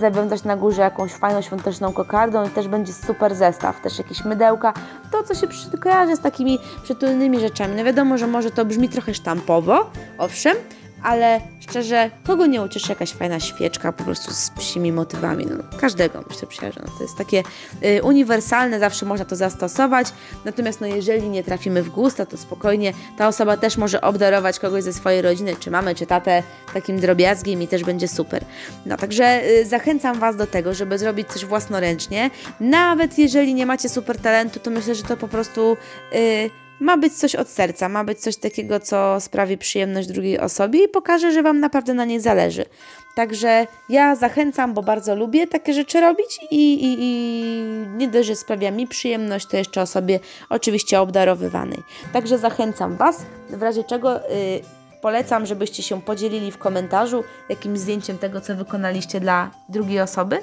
zawiązać 0.00 0.44
na 0.44 0.56
górze 0.56 0.82
jakąś 0.82 1.12
fajną 1.12 1.40
świąteczną 1.42 1.92
kokardą 1.92 2.46
i 2.46 2.50
też 2.50 2.68
będzie 2.68 2.92
super 2.92 3.34
zestaw, 3.34 3.80
też 3.82 3.98
jakieś 3.98 4.24
mydełka, 4.24 4.72
to 5.10 5.22
co 5.22 5.34
się 5.34 5.46
kojarzy 5.80 6.16
z 6.16 6.20
takimi 6.20 6.58
przytulnymi 6.82 7.40
rzeczami. 7.40 7.74
No 7.76 7.84
wiadomo, 7.84 8.18
że 8.18 8.26
może 8.26 8.50
to 8.50 8.64
brzmi 8.64 8.88
trochę 8.88 9.14
sztampowo, 9.14 9.90
owszem, 10.18 10.56
ale 11.02 11.40
szczerze, 11.60 12.10
kogo 12.26 12.46
nie 12.46 12.62
ucieszy 12.62 12.88
jakaś 12.88 13.12
fajna 13.12 13.40
świeczka 13.40 13.92
po 13.92 14.04
prostu 14.04 14.32
z 14.32 14.50
psimi 14.50 14.92
motywami? 14.92 15.46
No, 15.46 15.78
każdego 15.80 16.24
myślę, 16.30 16.48
przyjaźń. 16.48 16.78
No, 16.86 16.92
to 16.98 17.02
jest 17.02 17.16
takie 17.16 17.42
y, 17.84 18.02
uniwersalne, 18.02 18.80
zawsze 18.80 19.06
można 19.06 19.24
to 19.24 19.36
zastosować. 19.36 20.06
Natomiast 20.44 20.80
no, 20.80 20.86
jeżeli 20.86 21.28
nie 21.28 21.44
trafimy 21.44 21.82
w 21.82 21.88
gusta, 21.88 22.26
to 22.26 22.36
spokojnie 22.36 22.92
ta 23.18 23.28
osoba 23.28 23.56
też 23.56 23.76
może 23.76 24.00
obdarować 24.00 24.58
kogoś 24.58 24.82
ze 24.84 24.92
swojej 24.92 25.22
rodziny, 25.22 25.56
czy 25.60 25.70
mamy, 25.70 25.94
czy 25.94 26.06
tatę, 26.06 26.42
takim 26.74 27.00
drobiazgiem 27.00 27.62
i 27.62 27.68
też 27.68 27.84
będzie 27.84 28.08
super. 28.08 28.44
No 28.86 28.96
także 28.96 29.44
y, 29.44 29.66
zachęcam 29.66 30.18
Was 30.18 30.36
do 30.36 30.46
tego, 30.46 30.74
żeby 30.74 30.98
zrobić 30.98 31.28
coś 31.28 31.44
własnoręcznie. 31.44 32.30
Nawet 32.60 33.18
jeżeli 33.18 33.54
nie 33.54 33.66
macie 33.66 33.88
super 33.88 34.18
talentu, 34.18 34.60
to 34.60 34.70
myślę, 34.70 34.94
że 34.94 35.02
to 35.02 35.16
po 35.16 35.28
prostu 35.28 35.76
y, 36.14 36.50
ma 36.80 36.96
być 36.96 37.12
coś 37.12 37.34
od 37.34 37.48
serca, 37.48 37.88
ma 37.88 38.04
być 38.04 38.20
coś 38.20 38.36
takiego, 38.36 38.80
co 38.80 39.20
sprawi 39.20 39.58
przyjemność 39.58 40.08
drugiej 40.08 40.38
osobie 40.38 40.84
i 40.84 40.88
pokaże, 40.88 41.32
że 41.32 41.42
Wam 41.42 41.60
naprawdę 41.60 41.94
na 41.94 42.04
niej 42.04 42.20
zależy. 42.20 42.64
Także 43.16 43.66
ja 43.88 44.16
zachęcam, 44.16 44.74
bo 44.74 44.82
bardzo 44.82 45.14
lubię 45.16 45.46
takie 45.46 45.74
rzeczy 45.74 46.00
robić 46.00 46.40
i, 46.50 46.74
i, 46.74 46.96
i 47.00 47.54
nie 47.96 48.08
dość, 48.08 48.28
że 48.28 48.36
sprawia 48.36 48.70
mi 48.70 48.86
przyjemność, 48.86 49.46
to 49.46 49.56
jeszcze 49.56 49.82
osobie 49.82 50.20
oczywiście 50.48 51.00
obdarowywanej. 51.00 51.82
Także 52.12 52.38
zachęcam 52.38 52.96
Was, 52.96 53.22
w 53.50 53.62
razie 53.62 53.84
czego 53.84 54.30
y, 54.30 54.60
polecam, 55.00 55.46
żebyście 55.46 55.82
się 55.82 56.02
podzielili 56.02 56.52
w 56.52 56.58
komentarzu 56.58 57.24
jakimś 57.48 57.78
zdjęciem 57.78 58.18
tego, 58.18 58.40
co 58.40 58.56
wykonaliście 58.56 59.20
dla 59.20 59.50
drugiej 59.68 60.00
osoby. 60.00 60.38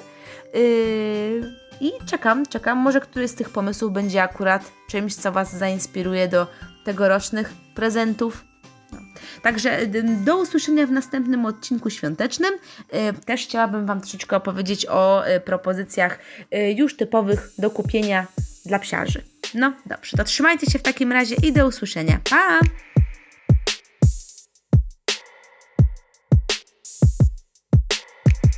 Yy, 0.54 1.67
I 1.80 1.92
czekam, 2.06 2.46
czekam. 2.46 2.78
Może 2.78 3.00
któryś 3.00 3.30
z 3.30 3.34
tych 3.34 3.50
pomysłów 3.50 3.92
będzie 3.92 4.22
akurat 4.22 4.72
czymś, 4.90 5.14
co 5.14 5.32
Was 5.32 5.56
zainspiruje 5.56 6.28
do 6.28 6.46
tegorocznych 6.84 7.52
prezentów. 7.74 8.44
Także 9.42 9.86
do 10.24 10.38
usłyszenia 10.38 10.86
w 10.86 10.90
następnym 10.90 11.46
odcinku 11.46 11.90
świątecznym. 11.90 12.54
Y, 12.54 13.24
Też 13.24 13.42
chciałabym 13.42 13.86
Wam 13.86 14.00
troszeczkę 14.00 14.36
opowiedzieć 14.36 14.86
o 14.86 15.28
y, 15.28 15.40
propozycjach 15.40 16.18
y, 16.54 16.72
już 16.72 16.96
typowych 16.96 17.50
do 17.58 17.70
kupienia 17.70 18.26
dla 18.66 18.78
psiarzy. 18.78 19.22
No 19.54 19.72
dobrze, 19.86 20.16
to 20.16 20.24
trzymajcie 20.24 20.70
się 20.70 20.78
w 20.78 20.82
takim 20.82 21.12
razie 21.12 21.36
i 21.42 21.52
do 21.52 21.66
usłyszenia. 21.66 22.20
Pa! 22.30 22.60